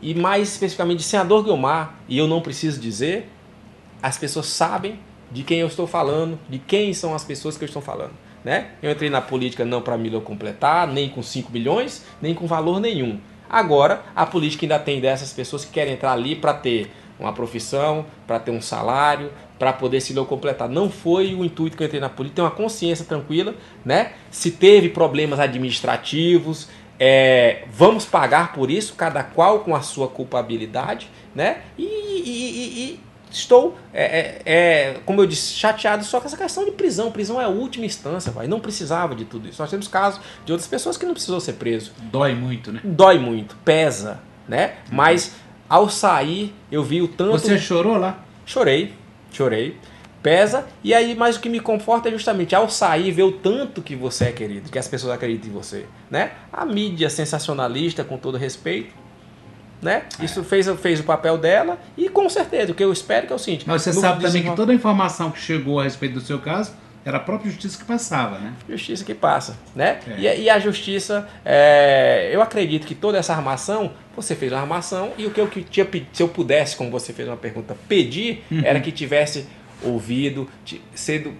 e 0.00 0.14
mais 0.14 0.52
especificamente 0.52 0.98
de 0.98 1.04
Senador 1.04 1.44
Guilmar, 1.44 1.96
e 2.08 2.18
eu 2.18 2.26
não 2.26 2.40
preciso 2.40 2.80
dizer, 2.80 3.30
as 4.02 4.18
pessoas 4.18 4.46
sabem 4.46 4.98
de 5.30 5.42
quem 5.42 5.60
eu 5.60 5.66
estou 5.66 5.86
falando, 5.86 6.38
de 6.48 6.58
quem 6.58 6.92
são 6.92 7.14
as 7.14 7.24
pessoas 7.24 7.56
que 7.56 7.64
eu 7.64 7.66
estou 7.66 7.82
falando. 7.82 8.12
Né? 8.44 8.72
Eu 8.80 8.92
entrei 8.92 9.10
na 9.10 9.20
política 9.20 9.64
não 9.64 9.82
para 9.82 9.98
me 9.98 10.08
completar, 10.20 10.86
nem 10.86 11.08
com 11.08 11.22
5 11.22 11.50
milhões, 11.50 12.04
nem 12.22 12.32
com 12.32 12.46
valor 12.46 12.78
nenhum. 12.78 13.18
Agora, 13.48 14.04
a 14.14 14.24
política 14.24 14.64
ainda 14.64 14.78
tem 14.78 15.00
dessas 15.00 15.32
pessoas 15.32 15.64
que 15.64 15.72
querem 15.72 15.94
entrar 15.94 16.12
ali 16.12 16.36
para 16.36 16.54
ter 16.54 16.90
uma 17.18 17.32
profissão, 17.32 18.06
para 18.26 18.38
ter 18.38 18.50
um 18.50 18.60
salário, 18.60 19.32
para 19.58 19.72
poder 19.72 20.00
se 20.00 20.14
completar. 20.14 20.68
Não 20.68 20.90
foi 20.90 21.34
o 21.34 21.44
intuito 21.44 21.76
que 21.76 21.82
eu 21.82 21.86
entrei 21.86 22.00
na 22.00 22.08
política, 22.08 22.36
ter 22.36 22.42
uma 22.42 22.50
consciência 22.50 23.04
tranquila, 23.04 23.54
né? 23.84 24.12
Se 24.30 24.50
teve 24.50 24.90
problemas 24.90 25.40
administrativos, 25.40 26.68
é, 26.98 27.64
vamos 27.72 28.04
pagar 28.04 28.52
por 28.52 28.70
isso, 28.70 28.94
cada 28.94 29.22
qual 29.22 29.60
com 29.60 29.74
a 29.74 29.80
sua 29.82 30.08
culpabilidade, 30.08 31.08
né? 31.34 31.58
E, 31.76 31.82
e- 31.82 32.22
e- 32.26 32.80
e 32.92 33.00
estou, 33.30 33.76
é, 33.92 34.04
é, 34.04 34.42
é, 34.46 34.96
como 35.04 35.20
eu 35.20 35.26
disse, 35.26 35.52
chateado 35.52 36.04
só 36.04 36.20
com 36.20 36.26
essa 36.26 36.36
questão 36.36 36.64
de 36.64 36.70
prisão. 36.70 37.10
Prisão 37.12 37.40
é 37.40 37.44
a 37.44 37.48
última 37.48 37.84
instância, 37.84 38.32
vai. 38.32 38.46
Não 38.46 38.60
precisava 38.60 39.14
de 39.14 39.24
tudo 39.24 39.48
isso. 39.48 39.60
Nós 39.60 39.70
temos 39.70 39.88
casos 39.88 40.20
de 40.44 40.52
outras 40.52 40.68
pessoas 40.68 40.96
que 40.96 41.04
não 41.04 41.12
precisou 41.12 41.40
ser 41.40 41.54
preso 41.54 41.92
Dói 42.10 42.34
muito, 42.34 42.72
né? 42.72 42.80
dói 42.82 43.18
muito, 43.18 43.56
pesa, 43.64 44.20
né? 44.48 44.76
Mas 44.90 45.34
ao 45.68 45.90
sair, 45.90 46.54
eu 46.72 46.82
vi 46.82 47.02
o 47.02 47.08
tanto. 47.08 47.32
Você 47.32 47.58
chorou 47.58 47.98
lá? 47.98 48.20
Chorei, 48.46 48.94
chorei. 49.32 49.76
Pesa, 50.26 50.66
e 50.82 50.92
aí, 50.92 51.14
mas 51.14 51.36
o 51.36 51.40
que 51.40 51.48
me 51.48 51.60
conforta 51.60 52.08
é 52.08 52.10
justamente 52.10 52.52
ao 52.52 52.68
sair, 52.68 53.12
ver 53.12 53.22
o 53.22 53.30
tanto 53.30 53.80
que 53.80 53.94
você 53.94 54.24
é 54.24 54.32
querido, 54.32 54.68
que 54.68 54.76
as 54.76 54.88
pessoas 54.88 55.12
acreditam 55.14 55.48
em 55.50 55.52
você, 55.52 55.84
né? 56.10 56.32
A 56.52 56.64
mídia 56.66 57.08
sensacionalista, 57.08 58.02
com 58.02 58.18
todo 58.18 58.36
respeito, 58.36 58.92
né? 59.80 60.02
Isso 60.20 60.42
fez, 60.42 60.68
fez 60.80 60.98
o 60.98 61.04
papel 61.04 61.38
dela, 61.38 61.78
e 61.96 62.08
com 62.08 62.28
certeza, 62.28 62.72
o 62.72 62.74
que 62.74 62.82
eu 62.82 62.92
espero 62.92 63.28
que 63.28 63.32
é 63.32 63.36
o 63.36 63.38
seguinte. 63.38 63.64
Mas 63.68 63.82
você 63.82 63.92
sabe 63.92 64.24
também 64.24 64.42
que 64.42 64.56
toda 64.56 64.72
a 64.72 64.74
informação 64.74 65.30
que 65.30 65.38
chegou 65.38 65.78
a 65.78 65.84
respeito 65.84 66.14
do 66.14 66.20
seu 66.20 66.40
caso 66.40 66.72
era 67.04 67.18
a 67.18 67.20
própria 67.20 67.48
justiça 67.48 67.78
que 67.78 67.84
passava, 67.84 68.36
né? 68.40 68.52
Justiça 68.68 69.04
que 69.04 69.14
passa, 69.14 69.56
né? 69.76 70.00
É. 70.08 70.18
E, 70.18 70.26
a- 70.28 70.34
e 70.34 70.50
a 70.50 70.58
justiça, 70.58 71.28
é, 71.44 72.30
eu 72.32 72.42
acredito 72.42 72.84
que 72.84 72.96
toda 72.96 73.16
essa 73.16 73.32
armação, 73.32 73.92
você 74.16 74.34
fez 74.34 74.50
uma 74.50 74.60
armação 74.60 75.12
e 75.16 75.24
o 75.24 75.30
que 75.30 75.40
eu 75.40 75.46
que 75.46 75.62
tinha 75.62 75.86
pedido, 75.86 76.08
se 76.12 76.20
eu 76.20 76.26
pudesse, 76.26 76.74
como 76.74 76.90
você 76.90 77.12
fez 77.12 77.28
uma 77.28 77.36
pergunta, 77.36 77.76
pedir, 77.88 78.42
Uhum. 78.50 78.62
era 78.64 78.80
que 78.80 78.90
tivesse 78.90 79.46
ouvido, 79.82 80.48
sido 80.94 81.32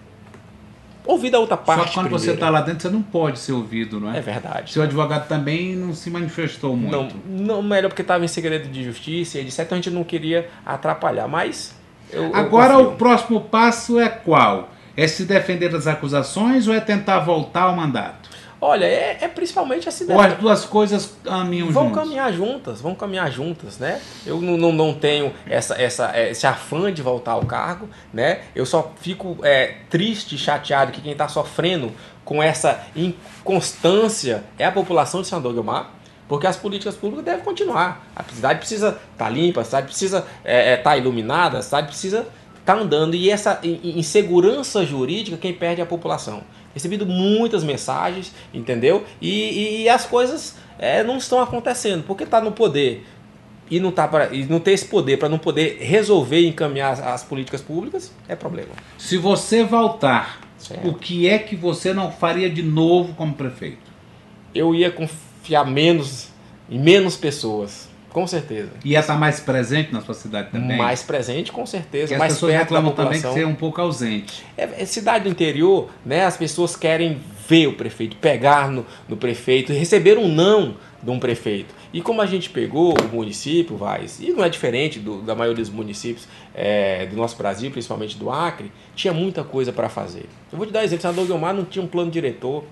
ouvido 1.05 1.37
a 1.37 1.39
outra 1.39 1.57
parte. 1.57 1.89
Só 1.89 1.95
quando 1.95 2.09
você 2.11 2.27
primeiro. 2.33 2.35
está 2.35 2.51
lá 2.51 2.61
dentro, 2.61 2.83
você 2.83 2.89
não 2.91 3.03
pode 3.03 3.39
ser 3.39 3.53
ouvido, 3.53 4.01
não 4.01 4.13
é? 4.13 4.19
É 4.19 4.21
verdade. 4.21 4.73
Seu 4.73 4.83
advogado 4.83 5.29
também 5.29 5.77
não 5.77 5.95
se 5.95 6.11
manifestou 6.11 6.77
muito. 6.77 7.15
Não, 7.27 7.47
não 7.57 7.63
melhor 7.63 7.89
porque 7.89 8.03
estava 8.03 8.25
em 8.25 8.29
segredo 8.29 8.69
de 8.69 8.83
justiça 8.85 9.39
e 9.39 9.43
etc. 9.43 9.61
Então 9.61 9.79
a 9.79 9.81
gente 9.81 9.91
não 9.91 10.03
queria 10.05 10.49
atrapalhar, 10.65 11.29
mas 11.29 11.75
eu- 12.13 12.25
eu 12.25 12.35
Agora 12.37 12.75
confio. 12.75 12.91
o 12.91 12.97
próximo 12.97 13.41
passo 13.43 13.99
é 14.01 14.09
qual? 14.09 14.71
É 14.97 15.07
se 15.07 15.25
defender 15.25 15.69
das 15.69 15.87
acusações 15.87 16.67
ou 16.67 16.75
é 16.75 16.81
tentar 16.81 17.21
voltar 17.21 17.63
ao 17.63 17.77
mandato? 17.77 18.31
Olha, 18.59 18.87
é, 18.87 19.19
é 19.21 19.29
principalmente 19.29 19.87
essa 19.87 20.03
Ou 20.05 20.11
ideia. 20.11 20.29
as 20.33 20.39
duas 20.39 20.65
coisas 20.65 21.15
caminham 21.23 21.71
Vão 21.71 21.89
juntos? 21.89 21.99
caminhar 22.03 22.33
juntas, 22.33 22.81
vão 22.81 22.95
caminhar 22.95 23.31
juntas, 23.31 23.79
né? 23.79 24.01
Eu 24.25 24.41
não, 24.41 24.57
não, 24.57 24.73
não 24.73 24.95
tenho 24.95 25.33
essa, 25.47 25.75
essa, 25.81 26.19
esse 26.19 26.47
afã 26.47 26.91
de 26.93 27.03
voltar 27.03 27.33
ao 27.33 27.45
cargo, 27.45 27.87
né? 28.15 28.41
Eu 28.55 28.65
só 28.65 28.93
fico 29.01 29.37
é, 29.43 29.75
triste, 29.91 30.39
chateado 30.39 30.91
que 30.91 31.03
quem 31.03 31.13
está 31.13 31.29
sofrendo 31.29 31.93
com 32.25 32.43
essa 32.43 32.81
inconstância 32.97 34.43
é 34.59 34.65
a 34.65 34.73
população 34.73 35.21
de 35.23 35.29
Senador 35.29 35.53
Guilmar, 35.53 35.91
porque 36.29 36.47
as 36.47 36.57
políticas 36.57 36.97
públicas 36.97 37.25
devem 37.25 37.45
continuar. 37.45 38.05
A 38.17 38.25
cidade 38.25 38.59
precisa 38.59 38.99
estar 39.13 39.29
limpa, 39.29 39.61
a 39.61 39.65
cidade 39.65 39.87
precisa 39.87 40.27
estar 40.45 40.97
iluminada, 40.97 41.59
a 41.59 41.63
cidade 41.63 41.89
precisa 41.89 42.27
estar 42.59 42.77
andando. 42.77 43.15
E 43.15 43.31
essa 43.31 43.61
in- 43.63 43.81
in- 43.85 43.99
insegurança 44.01 44.85
jurídica, 44.85 45.37
quem 45.37 45.53
perde 45.53 45.81
é 45.81 45.85
a 45.85 45.87
população. 45.87 46.43
Recebido 46.77 47.07
muitas 47.07 47.65
mensagens, 47.65 48.35
entendeu? 48.53 49.03
E, 49.19 49.85
e 49.85 49.89
as 49.89 50.05
coisas 50.05 50.57
é, 50.79 51.03
não 51.03 51.17
estão 51.17 51.41
acontecendo, 51.41 52.05
porque 52.05 52.25
está 52.25 52.39
no 52.39 52.53
poder 52.53 53.03
e 53.71 53.81
não, 53.81 53.91
tá 53.91 54.07
pra, 54.07 54.27
e 54.31 54.45
não 54.45 54.61
ter 54.61 54.73
esse 54.73 54.85
poder 54.85 55.19
para 55.19 55.27
não 55.27 55.39
poder 55.39 55.79
resolver 55.81 56.39
e 56.39 56.49
encaminhar 56.49 56.93
as, 56.93 57.01
as 57.01 57.25
políticas 57.25 57.63
públicas, 57.63 58.13
é 58.29 58.37
problema. 58.37 58.75
Se 58.99 59.17
você 59.17 59.65
voltar, 59.65 60.43
Certo. 60.59 60.87
o 60.87 60.93
que 60.93 61.27
é 61.27 61.39
que 61.39 61.57
você 61.57 61.95
não 61.95 62.13
faria 62.13 62.51
de 62.51 62.63
novo 62.63 63.15
como 63.15 63.33
prefeito? 63.33 63.91
Eu 64.55 64.75
ia 64.75 64.91
confiar 64.91 65.65
menos 65.65 66.29
em 66.69 66.79
menos 66.79 67.17
pessoas, 67.17 67.86
com 68.17 68.27
certeza. 68.27 68.71
Ia 68.83 69.01
estar 69.01 69.15
mais 69.19 69.41
presente 69.41 69.93
na 69.93 70.01
sua 70.01 70.15
cidade 70.15 70.49
também? 70.51 70.79
Mais 70.79 71.03
presente, 71.03 71.53
com 71.53 71.67
certeza. 71.67 72.15
Porque 72.15 72.23
as 72.23 72.33
pessoas 72.33 72.53
reclamam 72.61 72.93
também 72.93 73.21
que 73.21 73.27
você 73.35 73.43
é 73.43 73.47
um 73.47 73.55
pouco 73.55 73.79
ausente. 73.79 74.43
É, 74.57 74.63
é 74.83 74.87
cidade 74.87 75.25
do 75.25 75.31
interior, 75.31 75.91
né? 76.03 76.25
As 76.25 76.35
pessoas 76.35 76.75
querem 76.75 77.21
ver 77.47 77.67
o 77.67 77.75
prefeito, 77.75 78.17
pegar 78.17 78.71
no, 78.71 78.87
no 79.07 79.19
prefeito, 79.19 79.71
receber 79.71 80.17
um 80.17 80.29
não 80.29 80.77
de 81.03 81.11
um 81.11 81.19
prefeito. 81.19 81.75
E 81.93 82.01
como 82.01 82.23
a 82.23 82.27
gente 82.27 82.49
pegou 82.49 82.95
o 82.99 83.15
município, 83.15 83.77
vai, 83.77 84.07
e 84.19 84.31
não 84.33 84.43
é 84.43 84.49
diferente 84.49 84.99
do- 84.99 85.21
da 85.21 85.35
maioria 85.35 85.63
dos 85.63 85.71
municípios 85.71 86.27
é, 86.55 87.05
do 87.05 87.17
nosso 87.17 87.37
Brasil, 87.37 87.71
principalmente 87.71 88.17
do 88.17 88.31
Acre, 88.31 88.73
tinha 88.95 89.13
muita 89.13 89.45
coisa 89.45 89.75
para 89.75 89.91
fazer. 89.91 90.25
Eu 90.51 90.57
vou 90.57 90.67
te 90.67 90.73
dar 90.73 90.81
um 90.81 90.85
exemplo: 90.85 91.01
o 91.01 91.03
senador 91.03 91.27
Guilmar 91.27 91.53
não 91.55 91.67
tinha 91.67 91.85
um 91.85 91.87
plano 91.89 92.11
diretor. 92.11 92.65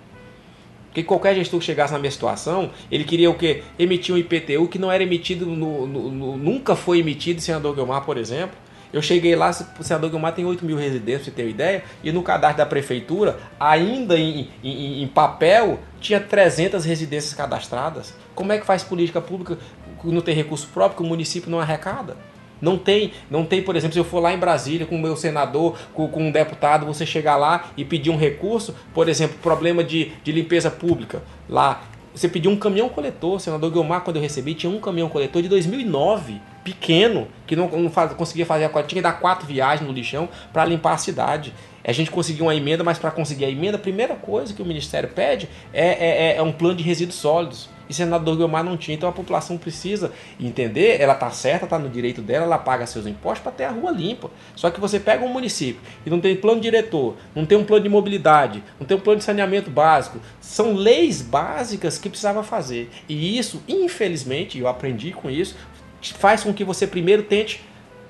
Porque 0.95 1.03
qualquer 1.03 1.35
gestor 1.35 1.59
que 1.59 1.67
chegasse 1.67 1.93
na 1.93 1.99
minha 1.99 2.11
situação, 2.13 2.71
ele 2.89 3.03
queria 3.03 3.29
o 3.29 3.35
quê? 3.35 3.65
Emitir 3.77 4.15
um 4.15 4.19
IPTU 4.19 4.69
que 4.69 4.79
não 4.79 4.93
era 4.93 5.03
emitido, 5.03 5.45
no, 5.45 5.89
no- 5.89 6.09
no- 6.09 6.37
nunca 6.37 6.77
foi 6.77 7.01
emitido 7.01 7.39
em 7.39 7.43
Senador 7.43 7.75
Guilmar, 7.75 8.03
por 8.05 8.17
exemplo. 8.17 8.57
Eu 8.93 9.03
cheguei 9.03 9.35
lá, 9.35 9.51
o 9.51 9.83
Senador 9.83 10.09
Guilmar 10.09 10.33
tem 10.37 10.45
8 10.45 10.65
mil 10.65 10.77
residentes, 10.77 11.25
você 11.25 11.33
ter 11.33 11.43
uma 11.43 11.51
ideia, 11.51 11.83
e 12.05 12.13
no 12.13 12.23
cadastro 12.23 12.59
da 12.59 12.67
prefeitura, 12.67 13.41
ainda 13.59 14.17
em, 14.17 14.49
em- 14.63 15.03
em 15.03 15.09
papel, 15.09 15.81
tinha 16.01 16.21
300 16.21 16.85
residências 16.85 17.35
cadastradas. 17.35 18.15
Como 18.33 18.53
é 18.53 18.59
que 18.59 18.65
faz 18.65 18.85
política 18.85 19.21
pública 19.21 19.59
que 20.01 20.07
não 20.07 20.21
tem 20.21 20.33
recurso 20.33 20.69
próprio, 20.73 20.99
que 20.99 21.03
o 21.03 21.07
município 21.07 21.51
não 21.51 21.59
arrecada? 21.59 22.17
Não 22.61 22.79
tem, 22.79 23.13
não 23.31 23.45
tem, 23.45 23.63
por 23.63 23.77
exemplo, 23.77 23.93
se 23.95 23.99
eu 24.01 24.05
for 24.05 24.21
lá 24.21 24.33
em 24.33 24.39
Brasília 24.39 24.87
com 24.87 24.97
o 24.97 25.01
meu 25.01 25.17
senador, 25.17 25.77
com, 25.93 26.09
com 26.09 26.23
um 26.29 26.31
deputado, 26.33 26.87
você 26.87 27.05
chegar 27.05 27.37
lá 27.37 27.67
e 27.77 27.85
pedir 27.85 28.11
um 28.11 28.17
recurso, 28.17 28.75
por 28.95 29.09
exemplo, 29.09 29.37
problema 29.43 29.85
de, 29.85 30.13
de 30.23 30.33
limpeza 30.33 30.71
pública, 30.71 31.23
lá, 31.49 31.83
você 32.15 32.29
pediu 32.29 32.51
um 32.51 32.57
caminhão 32.57 32.89
coletor, 32.89 33.41
senador 33.41 33.71
Guilmar, 33.73 34.03
quando 34.03 34.17
eu 34.17 34.23
recebi, 34.23 34.55
tinha 34.55 34.71
um 34.71 34.79
caminhão 34.81 35.09
coletor 35.09 35.43
de 35.43 35.49
2009, 35.49 36.41
pequeno, 36.63 37.27
que 37.47 37.55
não, 37.57 37.69
não 37.69 37.91
faz- 37.91 38.13
conseguia 38.15 38.47
fazer 38.47 38.65
a 38.65 38.69
coleta, 38.69 38.89
tinha 38.89 39.03
que 39.03 39.03
dar 39.03 39.15
quatro 39.21 39.47
viagens 39.47 39.87
no 39.87 39.93
lixão 39.93 40.29
para 40.53 40.65
limpar 40.65 40.93
a 40.95 40.97
cidade. 40.97 41.53
A 41.85 41.93
gente 41.93 42.11
conseguiu 42.11 42.47
uma 42.47 42.55
emenda, 42.55 42.83
mas 42.83 42.99
para 42.99 43.11
conseguir 43.11 43.45
a 43.45 43.51
emenda, 43.51 43.77
a 43.77 43.81
primeira 43.81 44.15
coisa 44.15 44.55
que 44.55 44.63
o 44.63 44.65
Ministério 44.65 45.09
pede 45.11 45.49
é, 45.73 46.33
é- 46.33 46.37
é 46.37 46.43
um 46.43 46.53
plano 46.53 46.77
de 46.77 46.83
resíduos 46.85 47.17
sólidos. 47.19 47.69
E 47.89 47.95
senador 47.95 48.37
Guilmar 48.37 48.65
não 48.65 48.77
tinha, 48.77 48.95
então 48.95 49.09
a 49.09 49.13
população 49.13 49.59
precisa 49.59 50.13
entender, 50.41 51.01
ela 51.01 51.15
tá 51.15 51.31
certa, 51.31 51.67
tá 51.67 51.79
no 51.79 51.89
direito 51.89 52.23
dela, 52.23 52.45
ela 52.45 52.59
paga 52.59 52.87
seus 52.87 53.07
impostos 53.07 53.43
para 53.43 53.53
ter 53.53 53.65
a 53.65 53.71
rua 53.71 53.91
limpa. 53.91 54.31
Só 54.57 54.71
que 54.71 54.81
você 54.81 54.99
pega 54.99 55.25
um 55.25 55.29
município 55.29 55.81
e 56.05 56.11
não 56.11 56.21
tem 56.21 56.37
plano 56.37 56.61
diretor, 56.61 57.17
não 57.35 57.45
tem 57.45 57.59
um 57.59 57.65
plano 57.65 57.83
de 57.83 57.89
mobilidade, 57.89 58.63
não 58.79 58.87
tem 58.87 58.97
um 58.97 59.01
plano 59.01 59.19
de 59.19 59.25
saneamento 59.25 59.71
básico, 59.71 60.19
são 60.41 60.75
leis 60.75 61.21
básicas 61.21 61.99
que 61.99 62.09
precisava 62.09 62.43
fazer. 62.43 62.91
E 63.09 63.39
isso, 63.39 63.63
infelizmente, 63.69 64.59
eu 64.59 64.69
aprendi 64.69 65.13
com 65.13 65.31
isso, 65.31 65.57
faz 66.01 66.43
com 66.43 66.53
que 66.53 66.65
você 66.65 66.87
primeiro 66.87 67.23
tente 67.23 67.63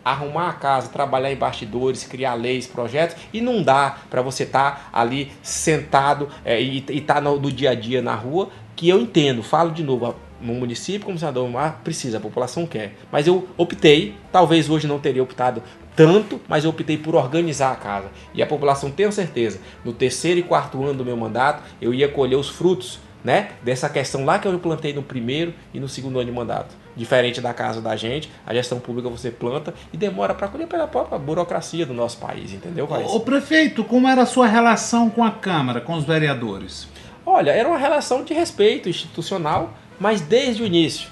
arrumar 0.05 0.51
a 0.51 0.53
casa, 0.53 0.89
trabalhar 0.89 1.33
em 1.33 1.37
bastidores, 1.37 2.05
criar 2.05 2.35
leis, 2.35 2.67
projetos, 2.67 3.17
e 3.33 3.41
não 3.41 3.63
dá 3.63 3.97
para 4.11 4.21
você 4.21 4.43
estar 4.43 4.91
ali 4.93 5.33
sentado 5.43 6.29
é, 6.45 6.61
e 6.61 6.85
estar 6.91 7.23
no, 7.23 7.41
no 7.41 7.51
dia 7.51 7.71
a 7.71 7.75
dia 7.75 8.03
na 8.03 8.15
rua, 8.15 8.51
que 8.77 8.89
eu 8.89 9.01
entendo, 9.01 9.43
falo 9.43 9.71
de 9.71 9.83
novo, 9.83 10.15
no 10.41 10.55
município, 10.55 11.07
como 11.07 11.19
senador 11.19 11.49
Mar, 11.49 11.81
precisa, 11.83 12.19
a 12.19 12.21
população 12.21 12.67
quer. 12.67 12.95
Mas 13.11 13.27
eu 13.27 13.49
optei, 13.57 14.15
talvez 14.31 14.69
hoje 14.69 14.87
não 14.87 14.99
teria 14.99 15.23
optado 15.23 15.63
tanto, 15.97 16.41
mas 16.49 16.65
eu 16.65 16.71
optei 16.71 16.99
por 16.99 17.15
organizar 17.15 17.73
a 17.73 17.77
casa. 17.77 18.11
E 18.35 18.43
a 18.43 18.47
população, 18.47 18.91
tenho 18.91 19.13
certeza, 19.13 19.61
no 19.85 19.93
terceiro 19.93 20.41
e 20.41 20.43
quarto 20.43 20.83
ano 20.83 20.95
do 20.95 21.05
meu 21.05 21.17
mandato, 21.17 21.63
eu 21.81 21.95
ia 21.95 22.09
colher 22.09 22.37
os 22.37 22.49
frutos 22.49 22.99
né, 23.25 23.53
dessa 23.63 23.89
questão 23.89 24.25
lá 24.25 24.39
que 24.39 24.47
eu 24.47 24.59
plantei 24.59 24.93
no 24.93 25.03
primeiro 25.03 25.55
e 25.73 25.81
no 25.81 25.89
segundo 25.89 26.19
ano 26.19 26.31
de 26.31 26.37
mandato. 26.37 26.77
Diferente 26.95 27.41
da 27.41 27.55
casa 27.55 27.81
da 27.81 27.97
gente, 27.97 28.31
a 28.47 28.53
gestão 28.53 28.79
pública 28.79 29.09
você 29.09 29.31
planta 29.31 29.73
e 29.93 29.97
demora 29.97 30.35
para 30.35 30.47
colher 30.47 30.69
pela 30.69 30.87
própria 30.87 31.19
burocracia 31.19 31.87
do 31.87 31.95
nosso 31.95 32.19
país, 32.19 32.53
entendeu, 32.53 32.87
Vaz? 32.87 33.11
Ô 33.11 33.21
prefeito, 33.21 33.83
como 33.83 34.07
era 34.07 34.23
a 34.23 34.27
sua 34.27 34.47
relação 34.47 35.09
com 35.09 35.25
a 35.25 35.31
Câmara, 35.31 35.81
com 35.81 35.95
os 35.95 36.05
vereadores? 36.05 36.87
Olha, 37.27 37.51
era 37.51 37.69
uma 37.69 37.79
relação 37.79 38.23
de 38.23 38.35
respeito 38.35 38.89
institucional, 38.89 39.75
mas 39.99 40.21
desde 40.21 40.63
o 40.63 40.67
início. 40.67 41.09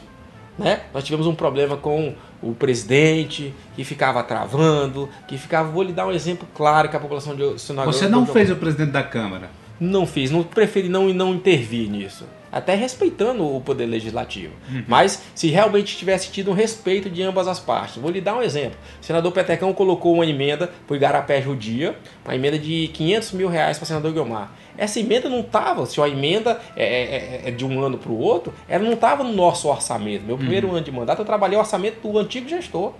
Né? 0.58 0.80
Nós 0.92 1.02
tivemos 1.04 1.26
um 1.26 1.34
problema 1.34 1.76
com 1.76 2.14
o 2.42 2.54
presidente, 2.54 3.54
que 3.74 3.84
ficava 3.84 4.22
travando, 4.22 5.08
que 5.26 5.38
ficava. 5.38 5.70
Vou 5.70 5.82
lhe 5.82 5.92
dar 5.92 6.06
um 6.06 6.12
exemplo 6.12 6.46
claro 6.54 6.88
que 6.88 6.96
a 6.96 7.00
população 7.00 7.34
de 7.34 7.58
Sinagogão. 7.58 7.92
Você 7.92 8.08
não 8.08 8.26
fez 8.26 8.50
o 8.50 8.56
presidente 8.56 8.90
da 8.90 9.02
Câmara. 9.02 9.50
Não 9.80 10.06
fiz, 10.06 10.30
não 10.30 10.42
preferi 10.42 10.88
não 10.88 11.08
não 11.12 11.34
intervir 11.34 11.90
nisso. 11.90 12.24
Até 12.52 12.74
respeitando 12.74 13.44
o 13.44 13.60
poder 13.62 13.86
legislativo. 13.86 14.52
Mas 14.86 15.22
se 15.34 15.48
realmente 15.48 15.96
tivesse 15.96 16.30
tido 16.30 16.50
um 16.50 16.54
respeito 16.54 17.08
de 17.08 17.22
ambas 17.22 17.48
as 17.48 17.58
partes. 17.58 17.96
Vou 17.96 18.10
lhe 18.10 18.20
dar 18.20 18.36
um 18.36 18.42
exemplo. 18.42 18.78
O 19.00 19.04
senador 19.04 19.32
Petecão 19.32 19.72
colocou 19.72 20.12
uma 20.12 20.26
emenda 20.26 20.70
para 20.86 20.92
o 20.92 20.96
Igarapé 20.96 21.40
Judia, 21.40 21.96
uma 22.24 22.34
emenda 22.34 22.58
de 22.58 22.88
500 22.88 23.32
mil 23.32 23.48
reais 23.48 23.78
para 23.78 23.84
o 23.84 23.86
senador 23.88 24.12
Guilmar. 24.12 24.52
Essa 24.78 25.00
emenda 25.00 25.28
não 25.28 25.40
estava, 25.40 25.84
se 25.86 26.00
a 26.00 26.08
emenda 26.08 26.60
é, 26.76 26.84
é- 26.84 27.42
é 27.46 27.50
de 27.50 27.64
um 27.64 27.80
ano 27.84 27.98
para 27.98 28.10
o 28.10 28.18
outro, 28.18 28.52
ela 28.68 28.82
não 28.84 28.94
estava 28.94 29.22
no 29.22 29.32
nosso 29.32 29.68
orçamento. 29.68 30.24
Meu 30.24 30.36
primeiro 30.38 30.70
ano 30.70 30.80
de 30.80 30.90
mandato 30.90 31.20
eu 31.20 31.24
trabalhei 31.26 31.56
o 31.56 31.60
orçamento 31.60 32.06
do 32.08 32.18
antigo 32.18 32.48
gestor. 32.48 32.92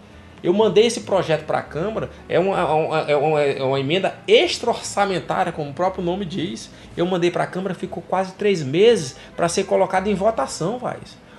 Eu 0.43 0.53
mandei 0.53 0.87
esse 0.87 1.03
projeto 1.03 1.45
para 1.45 1.59
a 1.59 1.63
Câmara, 1.63 2.11
é 2.29 2.37
uma, 2.39 2.75
uma- 2.75 2.99
é 3.03 3.17
uma, 3.17 3.41
é 3.41 3.63
uma 3.63 3.79
emenda 3.79 4.17
extra-orçamentária, 4.27 5.53
como 5.53 5.71
o 5.71 5.73
próprio 5.73 6.05
nome 6.05 6.25
diz. 6.25 6.71
Eu 6.97 7.07
mandei 7.07 7.31
para 7.31 7.45
a 7.45 7.47
Câmara, 7.47 7.75
ficou 7.75 8.03
quase 8.09 8.33
três 8.33 8.63
meses 8.63 9.17
para 9.37 9.49
ser 9.49 9.65
colocado 9.65 10.09
em 10.09 10.15
votação, 10.15 10.79
vai. 10.79 10.97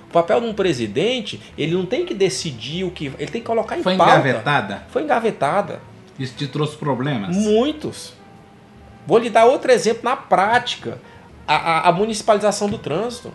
O 0.09 0.13
papel 0.13 0.41
de 0.41 0.47
um 0.47 0.53
presidente, 0.53 1.41
ele 1.57 1.73
não 1.73 1.85
tem 1.85 2.05
que 2.05 2.13
decidir 2.13 2.83
o 2.83 2.91
que. 2.91 3.07
Ele 3.07 3.31
tem 3.31 3.41
que 3.41 3.47
colocar 3.47 3.77
em 3.77 3.83
Foi 3.83 3.95
pauta. 3.97 4.13
engavetada? 4.13 4.83
Foi 4.89 5.01
engavetada. 5.03 5.79
Isso 6.19 6.35
te 6.37 6.47
trouxe 6.47 6.77
problemas? 6.77 7.35
Muitos. 7.35 8.13
Vou 9.05 9.17
lhe 9.17 9.29
dar 9.29 9.45
outro 9.45 9.71
exemplo 9.71 10.03
na 10.03 10.15
prática: 10.15 10.99
a, 11.47 11.55
a- 11.55 11.89
a 11.89 11.91
municipalização 11.91 12.69
do 12.69 12.77
trânsito. 12.77 13.31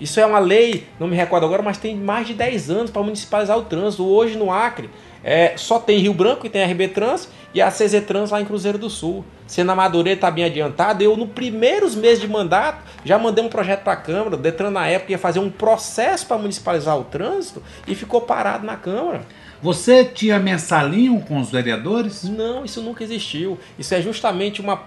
Isso 0.00 0.18
é 0.18 0.24
uma 0.24 0.38
lei, 0.38 0.86
não 0.98 1.06
me 1.06 1.14
recordo 1.14 1.44
agora, 1.44 1.60
mas 1.60 1.76
tem 1.76 1.94
mais 1.94 2.26
de 2.26 2.32
10 2.32 2.70
anos 2.70 2.90
para 2.90 3.02
municipalizar 3.02 3.58
o 3.58 3.62
trânsito. 3.64 4.06
Hoje 4.06 4.34
no 4.38 4.50
Acre 4.50 4.88
é, 5.22 5.52
só 5.58 5.78
tem 5.78 5.98
Rio 5.98 6.14
Branco 6.14 6.46
e 6.46 6.48
tem 6.48 6.62
a 6.62 6.66
RB 6.66 6.88
Trans 6.88 7.28
e 7.52 7.60
a 7.60 7.70
CZ 7.70 8.06
Trans 8.06 8.30
lá 8.30 8.40
em 8.40 8.46
Cruzeiro 8.46 8.78
do 8.78 8.88
Sul. 8.88 9.22
Sendo 9.46 9.72
a 9.72 9.74
Madureira 9.74 10.16
está 10.16 10.30
bem 10.30 10.44
adiantada, 10.44 11.02
eu 11.04 11.18
no 11.18 11.26
primeiros 11.26 11.94
meses 11.94 12.18
de 12.18 12.26
mandato 12.26 12.78
já 13.04 13.18
mandei 13.18 13.44
um 13.44 13.50
projeto 13.50 13.82
para 13.82 13.92
a 13.92 13.96
Câmara. 13.96 14.36
O 14.36 14.38
Detran 14.38 14.70
na 14.70 14.86
época 14.86 15.12
ia 15.12 15.18
fazer 15.18 15.38
um 15.40 15.50
processo 15.50 16.26
para 16.26 16.38
municipalizar 16.38 16.96
o 16.96 17.04
trânsito 17.04 17.62
e 17.86 17.94
ficou 17.94 18.22
parado 18.22 18.64
na 18.64 18.76
Câmara. 18.76 19.20
Você 19.62 20.04
tinha 20.04 20.38
mensalinho 20.38 21.20
com 21.20 21.38
os 21.38 21.50
vereadores? 21.50 22.24
Não, 22.24 22.64
isso 22.64 22.80
nunca 22.80 23.04
existiu. 23.04 23.58
Isso 23.78 23.94
é 23.94 24.00
justamente 24.00 24.60
uma 24.60 24.84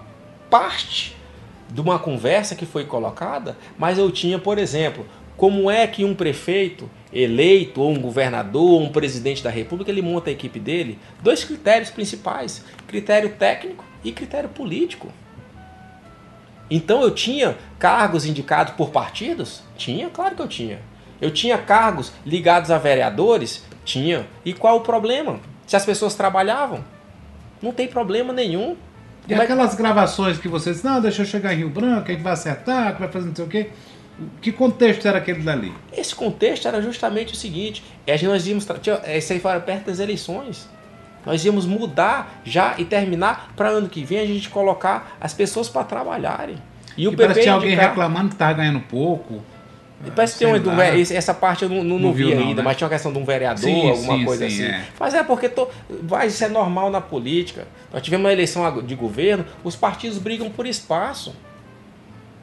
parte 0.49 1.15
de 1.69 1.79
uma 1.79 1.99
conversa 1.99 2.55
que 2.55 2.65
foi 2.65 2.85
colocada, 2.85 3.57
mas 3.77 3.97
eu 3.97 4.11
tinha, 4.11 4.37
por 4.37 4.57
exemplo, 4.57 5.05
como 5.37 5.69
é 5.69 5.85
que 5.87 6.05
um 6.05 6.13
prefeito 6.13 6.89
eleito, 7.11 7.81
ou 7.81 7.91
um 7.91 7.99
governador, 7.99 8.63
ou 8.63 8.81
um 8.81 8.89
presidente 8.89 9.43
da 9.43 9.49
república, 9.49 9.91
ele 9.91 10.01
monta 10.01 10.29
a 10.29 10.33
equipe 10.33 10.59
dele? 10.59 10.99
Dois 11.21 11.43
critérios 11.43 11.89
principais: 11.89 12.63
critério 12.87 13.29
técnico 13.29 13.83
e 14.03 14.11
critério 14.11 14.49
político. 14.49 15.11
Então 16.69 17.01
eu 17.01 17.11
tinha 17.11 17.57
cargos 17.77 18.25
indicados 18.25 18.73
por 18.73 18.89
partidos? 18.89 19.61
Tinha, 19.77 20.09
claro 20.09 20.35
que 20.35 20.41
eu 20.41 20.47
tinha. 20.47 20.79
Eu 21.21 21.31
tinha 21.31 21.57
cargos 21.57 22.11
ligados 22.25 22.71
a 22.71 22.77
vereadores? 22.77 23.63
Tinha. 23.85 24.25
E 24.45 24.53
qual 24.53 24.77
o 24.77 24.81
problema? 24.81 25.39
Se 25.67 25.75
as 25.75 25.85
pessoas 25.85 26.15
trabalhavam, 26.15 26.83
não 27.61 27.71
tem 27.71 27.87
problema 27.87 28.33
nenhum. 28.33 28.75
E 29.27 29.33
aquelas 29.33 29.73
gravações 29.75 30.37
que 30.37 30.47
vocês, 30.47 30.83
não, 30.83 30.99
deixa 30.99 31.21
eu 31.21 31.25
chegar 31.25 31.53
em 31.53 31.57
Rio 31.57 31.69
Branco, 31.69 32.09
a 32.09 32.11
gente 32.11 32.21
vai 32.21 32.33
acertar, 32.33 32.93
que 32.93 32.99
vai 32.99 33.09
fazer 33.09 33.27
não 33.27 33.35
sei 33.35 33.45
o 33.45 33.47
quê. 33.47 33.69
Que 34.41 34.51
contexto 34.51 35.07
era 35.07 35.17
aquele 35.17 35.41
dali? 35.41 35.73
Esse 35.91 36.13
contexto 36.13 36.67
era 36.67 36.81
justamente 36.81 37.33
o 37.33 37.35
seguinte: 37.35 37.83
é, 38.05 38.21
nós 38.23 38.45
íamos. 38.45 38.67
é, 39.03 39.17
Isso 39.17 39.33
aí 39.33 39.39
foi 39.39 39.59
perto 39.61 39.85
das 39.85 39.99
eleições. 39.99 40.69
Nós 41.25 41.43
íamos 41.45 41.65
mudar 41.65 42.41
já 42.43 42.75
e 42.77 42.83
terminar 42.83 43.53
para 43.55 43.69
ano 43.69 43.87
que 43.87 44.03
vem 44.03 44.19
a 44.19 44.25
gente 44.25 44.49
colocar 44.49 45.17
as 45.21 45.33
pessoas 45.33 45.69
para 45.69 45.83
trabalharem. 45.85 46.57
E 46.97 47.07
o 47.07 47.13
E 47.13 47.15
parece 47.15 47.35
PP 47.35 47.41
tinha 47.41 47.53
alguém 47.53 47.75
reclamando 47.75 48.29
que 48.29 48.35
tava 48.35 48.53
ganhando 48.53 48.81
pouco. 48.81 49.41
Parece 50.11 50.37
que 50.37 50.45
tem 50.45 50.59
do 50.59 50.81
esse- 50.81 51.15
essa 51.15 51.33
parte 51.33 51.63
eu 51.63 51.69
não, 51.69 51.77
não, 51.77 51.83
Não 51.83 51.99
não 51.99 52.13
vi 52.13 52.25
viu 52.25 52.37
ainda, 52.39 52.61
né? 52.61 52.63
mas 52.63 52.75
tinha 52.77 52.85
uma 52.85 52.93
questão 52.93 53.11
de 53.13 53.19
um 53.19 53.25
vereador, 53.25 53.63
Sim, 53.63 53.89
alguma 53.89 54.17
sim, 54.17 54.25
coisa 54.25 54.49
sim, 54.49 54.55
assim. 54.65 54.71
é. 54.73 54.85
Mas 54.99 55.13
é 55.13 55.23
porque 55.23 55.49
vai, 56.03 56.27
isso 56.27 56.43
é 56.43 56.49
normal 56.49 56.89
na 56.89 56.99
política. 57.01 57.67
Nós 57.91 58.01
tivemos 58.01 58.25
uma 58.25 58.31
eleição 58.33 58.81
de 58.81 58.95
governo, 58.95 59.45
os 59.63 59.75
partidos 59.75 60.17
brigam 60.17 60.49
por 60.49 60.65
espaço. 60.67 61.33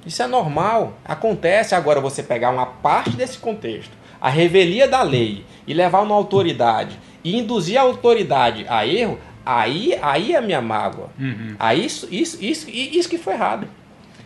Isso 0.07 0.23
é 0.23 0.27
normal, 0.27 0.95
acontece. 1.05 1.75
Agora 1.75 2.01
você 2.01 2.23
pegar 2.23 2.51
uma 2.51 2.67
parte 2.67 3.11
desse 3.11 3.39
contexto, 3.39 3.93
a 4.21 4.29
revelia 4.31 4.89
da 4.89 5.03
lei 5.03 5.45
e 5.67 5.75
levar 5.75 6.01
uma 6.01 6.15
autoridade 6.15 6.99
e 7.23 7.37
induzir 7.39 7.79
a 7.79 7.83
autoridade 7.83 8.65
a 8.69 8.87
erro, 8.87 9.19
aí, 9.45 9.99
aí 10.01 10.33
é 10.33 10.39
a 10.39 10.41
minha 10.41 10.63
mágoa. 10.63 11.11
Uhum. 11.19 11.55
Aí 11.59 11.85
isso, 11.85 12.09
isso, 12.11 12.43
isso, 12.43 12.71
isso 12.71 13.09
que 13.09 13.19
foi 13.19 13.35
errado. 13.35 13.67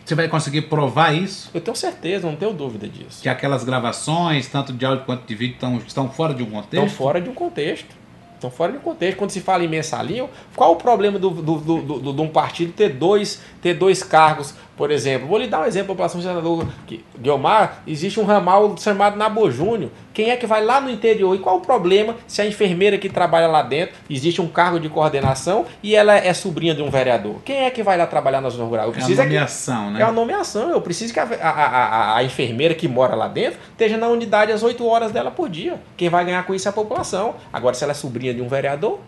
Você 0.05 0.13
vai 0.13 0.27
conseguir 0.27 0.61
provar 0.63 1.13
isso? 1.15 1.49
Eu 1.53 1.59
tenho 1.61 1.75
certeza, 1.75 2.27
não 2.27 2.35
tenho 2.35 2.53
dúvida 2.53 2.87
disso. 2.87 3.23
Que 3.23 3.27
aquelas 3.29 3.63
gravações, 3.63 4.47
tanto 4.47 4.71
de 4.71 4.85
áudio 4.85 5.03
quanto 5.05 5.25
de 5.25 5.33
vídeo, 5.33 5.55
estão, 5.55 5.77
estão 5.77 6.09
fora 6.09 6.33
de 6.33 6.43
um 6.43 6.45
Estão 6.45 6.61
contexto? 6.61 6.95
fora 6.95 7.19
de 7.21 7.29
um 7.29 7.33
contexto. 7.33 7.95
Estão 8.35 8.51
fora 8.51 8.71
de 8.73 8.77
um 8.77 8.81
contexto. 8.81 9.17
Quando 9.17 9.31
se 9.31 9.41
fala 9.41 9.63
em 9.63 9.67
mensalinho, 9.67 10.29
qual 10.55 10.73
o 10.73 10.75
problema 10.75 11.17
do, 11.17 11.29
do, 11.31 11.57
do, 11.57 11.81
do- 11.99 12.13
de 12.13 12.21
um 12.21 12.27
partido 12.27 12.71
ter 12.73 12.89
dois, 12.89 13.41
ter 13.61 13.73
dois 13.73 14.03
cargos? 14.03 14.53
Por 14.77 14.91
exemplo, 14.91 15.25
vou 15.27 15.37
lhe 15.37 15.47
dar 15.47 15.61
um 15.61 15.65
exemplo, 15.65 15.85
a 15.91 15.95
população 15.95 16.21
senador 16.21 16.67
que- 16.85 17.03
Guiomar, 17.17 17.81
existe 17.87 18.19
um 18.19 18.25
ramal 18.25 18.75
chamado 18.77 19.15
Nabo 19.15 19.49
Júnior. 19.49 19.89
Quem 20.13 20.31
é 20.31 20.35
que 20.35 20.45
vai 20.45 20.63
lá 20.65 20.81
no 20.81 20.89
interior? 20.89 21.33
E 21.33 21.39
qual 21.39 21.57
o 21.57 21.61
problema 21.61 22.15
se 22.27 22.41
a 22.41 22.45
enfermeira 22.45 22.97
que 22.97 23.07
trabalha 23.07 23.47
lá 23.47 23.61
dentro 23.61 23.95
existe 24.09 24.41
um 24.41 24.47
cargo 24.49 24.77
de 24.79 24.89
coordenação 24.89 25.65
e 25.81 25.95
ela 25.95 26.15
é 26.17 26.33
sobrinha 26.33 26.75
de 26.75 26.81
um 26.81 26.89
vereador? 26.89 27.37
Quem 27.45 27.59
é 27.65 27.69
que 27.69 27.81
vai 27.81 27.97
lá 27.97 28.05
trabalhar 28.05 28.41
na 28.41 28.49
zona 28.49 28.65
rural? 28.67 28.85
Eu 28.87 28.91
É 28.91 28.93
preciso 28.95 29.21
a 29.21 29.23
é 29.23 29.27
que- 29.27 29.33
nomeação, 29.33 29.91
né? 29.91 30.01
é 30.01 30.03
uma 30.03 30.11
nomeação. 30.11 30.69
Eu 30.69 30.81
preciso 30.81 31.13
que 31.13 31.19
a, 31.21 31.23
a, 31.23 31.49
a- 31.49 32.17
a 32.17 32.23
enfermeira 32.25 32.73
que 32.75 32.87
mora 32.87 33.15
lá 33.15 33.29
dentro 33.29 33.57
esteja 33.71 33.95
na 33.97 34.09
unidade 34.09 34.51
às 34.51 34.61
8 34.61 34.85
horas 34.85 35.11
dela 35.11 35.31
por 35.31 35.47
dia. 35.47 35.79
Quem 35.95 36.09
vai 36.09 36.25
ganhar 36.25 36.43
com 36.45 36.53
isso 36.53 36.67
é 36.67 36.69
a 36.69 36.73
população. 36.73 37.35
Agora, 37.53 37.73
se 37.75 37.83
ela 37.83 37.91
é 37.91 37.95
sobrinha 37.95 38.33
de 38.33 38.41
um 38.41 38.47
vereador, 38.49 38.99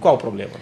qual 0.00 0.16
o 0.16 0.18
problema? 0.18 0.52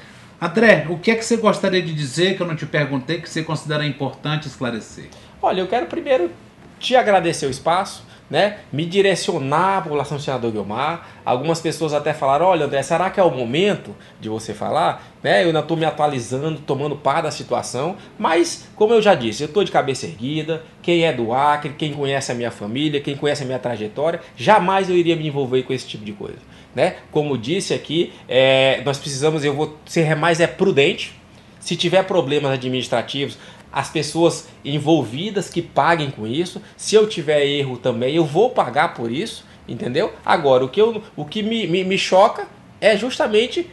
André, 0.40 0.87
o 0.90 0.99
que 0.99 1.11
é 1.11 1.14
que 1.14 1.25
você 1.25 1.38
gostaria 1.38 1.81
de 1.81 1.94
dizer 1.94 2.37
que 2.37 2.42
eu 2.42 2.46
não 2.46 2.55
te 2.55 2.66
perguntei 2.66 3.20
que 3.22 3.29
você 3.29 3.42
considera 3.42 3.87
importante 3.87 4.46
esclarecer? 4.46 5.09
Olha, 5.40 5.61
eu 5.61 5.66
quero 5.66 5.87
primeiro 5.87 6.31
te 6.79 6.94
agradecer 6.94 7.46
o 7.46 7.51
espaço, 7.51 8.05
né? 8.29 8.59
Me 8.70 8.85
direcionar 8.85 9.79
à 9.79 9.81
população 9.83 10.18
do 10.18 10.22
senador 10.22 10.53
Guilmar. 10.53 11.09
Algumas 11.25 11.61
pessoas 11.61 11.94
até 11.94 12.12
falaram: 12.12 12.46
olha, 12.46 12.66
André, 12.66 12.83
será 12.83 13.09
que 13.09 13.18
é 13.18 13.22
o 13.22 13.31
momento 13.31 13.96
de 14.20 14.29
você 14.29 14.53
falar? 14.53 15.07
Né? 15.22 15.42
Eu 15.42 15.46
ainda 15.46 15.61
estou 15.61 15.77
me 15.77 15.87
atualizando, 15.87 16.61
tomando 16.61 16.96
par 16.96 17.22
da 17.22 17.31
situação. 17.31 17.96
Mas, 18.18 18.68
como 18.77 18.92
eu 18.92 19.01
já 19.01 19.14
disse, 19.14 19.42
eu 19.42 19.46
estou 19.46 19.64
de 19.64 19.72
cabeça 19.72 20.05
erguida. 20.05 20.62
Quem 20.83 21.07
é 21.07 21.14
do 21.14 21.33
Acre, 21.33 21.72
quem 21.79 21.94
conhece 21.94 22.31
a 22.31 22.35
minha 22.35 22.51
família, 22.51 23.01
quem 23.01 23.16
conhece 23.16 23.42
a 23.42 23.46
minha 23.46 23.59
trajetória, 23.59 24.20
jamais 24.37 24.90
eu 24.90 24.96
iria 24.96 25.16
me 25.16 25.27
envolver 25.27 25.62
com 25.62 25.72
esse 25.72 25.87
tipo 25.87 26.05
de 26.05 26.12
coisa. 26.12 26.38
Né? 26.76 26.96
Como 27.10 27.38
disse 27.38 27.72
aqui, 27.72 28.12
é, 28.28 28.82
nós 28.84 28.98
precisamos, 28.98 29.42
eu 29.42 29.54
vou 29.54 29.78
ser 29.86 30.14
mais 30.14 30.40
é 30.40 30.46
prudente. 30.46 31.14
Se 31.58 31.74
tiver 31.74 32.02
problemas 32.02 32.52
administrativos, 32.52 33.38
as 33.72 33.88
pessoas 33.88 34.46
envolvidas 34.62 35.48
que 35.48 35.62
paguem 35.62 36.10
com 36.10 36.26
isso. 36.26 36.60
Se 36.76 36.94
eu 36.94 37.08
tiver 37.08 37.46
erro 37.46 37.78
também, 37.78 38.14
eu 38.14 38.26
vou 38.26 38.50
pagar 38.50 38.92
por 38.92 39.10
isso, 39.10 39.46
entendeu? 39.66 40.12
Agora, 40.22 40.66
o 40.66 40.68
que, 40.68 40.78
eu, 40.78 41.02
o 41.16 41.24
que 41.24 41.42
me, 41.42 41.66
me, 41.66 41.82
me 41.82 41.96
choca 41.96 42.46
é 42.78 42.94
justamente 42.94 43.66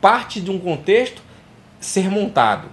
parte 0.00 0.40
de 0.40 0.52
um 0.52 0.58
contexto 0.60 1.20
ser 1.80 2.08
montado. 2.08 2.68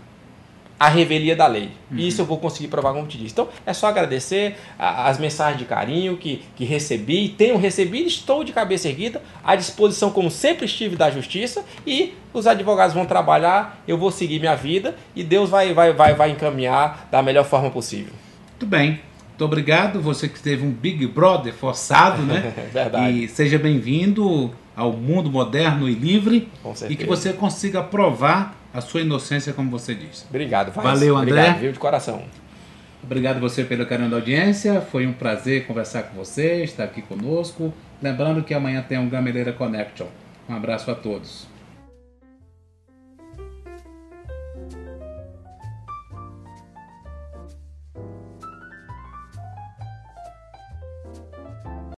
A 0.83 0.87
revelia 0.89 1.35
da 1.35 1.45
lei. 1.45 1.69
E 1.91 2.07
isso 2.07 2.21
eu 2.21 2.25
vou 2.25 2.39
conseguir 2.39 2.67
provar, 2.67 2.91
como 2.93 3.05
te 3.05 3.17
disse. 3.17 3.33
Então, 3.33 3.47
é 3.65 3.71
só 3.71 3.85
agradecer 3.87 4.55
a- 4.79 5.09
as 5.09 5.19
mensagens 5.19 5.59
de 5.59 5.65
carinho 5.65 6.17
que, 6.17 6.41
que 6.55 6.65
recebi, 6.65 7.29
tenho 7.29 7.55
recebido, 7.57 8.07
estou 8.07 8.43
de 8.43 8.51
cabeça 8.51 8.87
erguida, 8.87 9.21
à 9.43 9.55
disposição, 9.55 10.09
como 10.09 10.31
sempre 10.31 10.65
estive, 10.65 10.95
da 10.95 11.11
justiça, 11.11 11.63
e 11.85 12.15
os 12.33 12.47
advogados 12.47 12.95
vão 12.95 13.05
trabalhar, 13.05 13.81
eu 13.87 13.95
vou 13.97 14.09
seguir 14.09 14.39
minha 14.39 14.55
vida, 14.55 14.95
e 15.15 15.23
Deus 15.23 15.49
vai, 15.51 15.71
vai, 15.73 15.93
vai, 15.93 16.15
vai 16.15 16.31
encaminhar 16.31 17.07
da 17.11 17.21
melhor 17.21 17.45
forma 17.45 17.69
possível. 17.69 18.13
Muito 18.49 18.65
bem. 18.65 18.99
Muito 19.29 19.45
obrigado. 19.45 20.01
Você 20.01 20.27
que 20.27 20.39
teve 20.39 20.65
um 20.65 20.71
Big 20.71 21.05
Brother 21.07 21.53
forçado, 21.53 22.23
né? 22.23 22.53
Verdade. 22.73 23.23
E 23.23 23.27
seja 23.27 23.57
bem-vindo 23.59 24.51
ao 24.75 24.93
mundo 24.93 25.29
moderno 25.31 25.87
e 25.89 25.93
livre. 25.93 26.47
E 26.91 26.95
que 26.95 27.05
você 27.05 27.33
consiga 27.33 27.81
provar 27.83 28.55
a 28.73 28.81
sua 28.81 29.01
inocência, 29.01 29.53
como 29.53 29.69
você 29.69 29.93
disse. 29.93 30.25
Obrigado, 30.29 30.71
Vaz. 30.71 30.99
Valeu, 30.99 31.17
André. 31.17 31.31
Obrigado, 31.31 31.59
viu, 31.59 31.71
de 31.71 31.79
coração. 31.79 32.23
Obrigado 33.03 33.39
você 33.39 33.63
pelo 33.63 33.85
carinho 33.85 34.09
da 34.09 34.17
audiência. 34.17 34.79
Foi 34.79 35.07
um 35.07 35.13
prazer 35.13 35.65
conversar 35.65 36.03
com 36.03 36.15
você, 36.15 36.63
estar 36.63 36.83
aqui 36.83 37.01
conosco. 37.01 37.73
Lembrando 38.01 38.43
que 38.43 38.53
amanhã 38.53 38.83
tem 38.87 38.97
um 38.97 39.09
Gameleira 39.09 39.51
Connection. 39.51 40.07
Um 40.47 40.55
abraço 40.55 40.89
a 40.91 40.95
todos. 40.95 41.47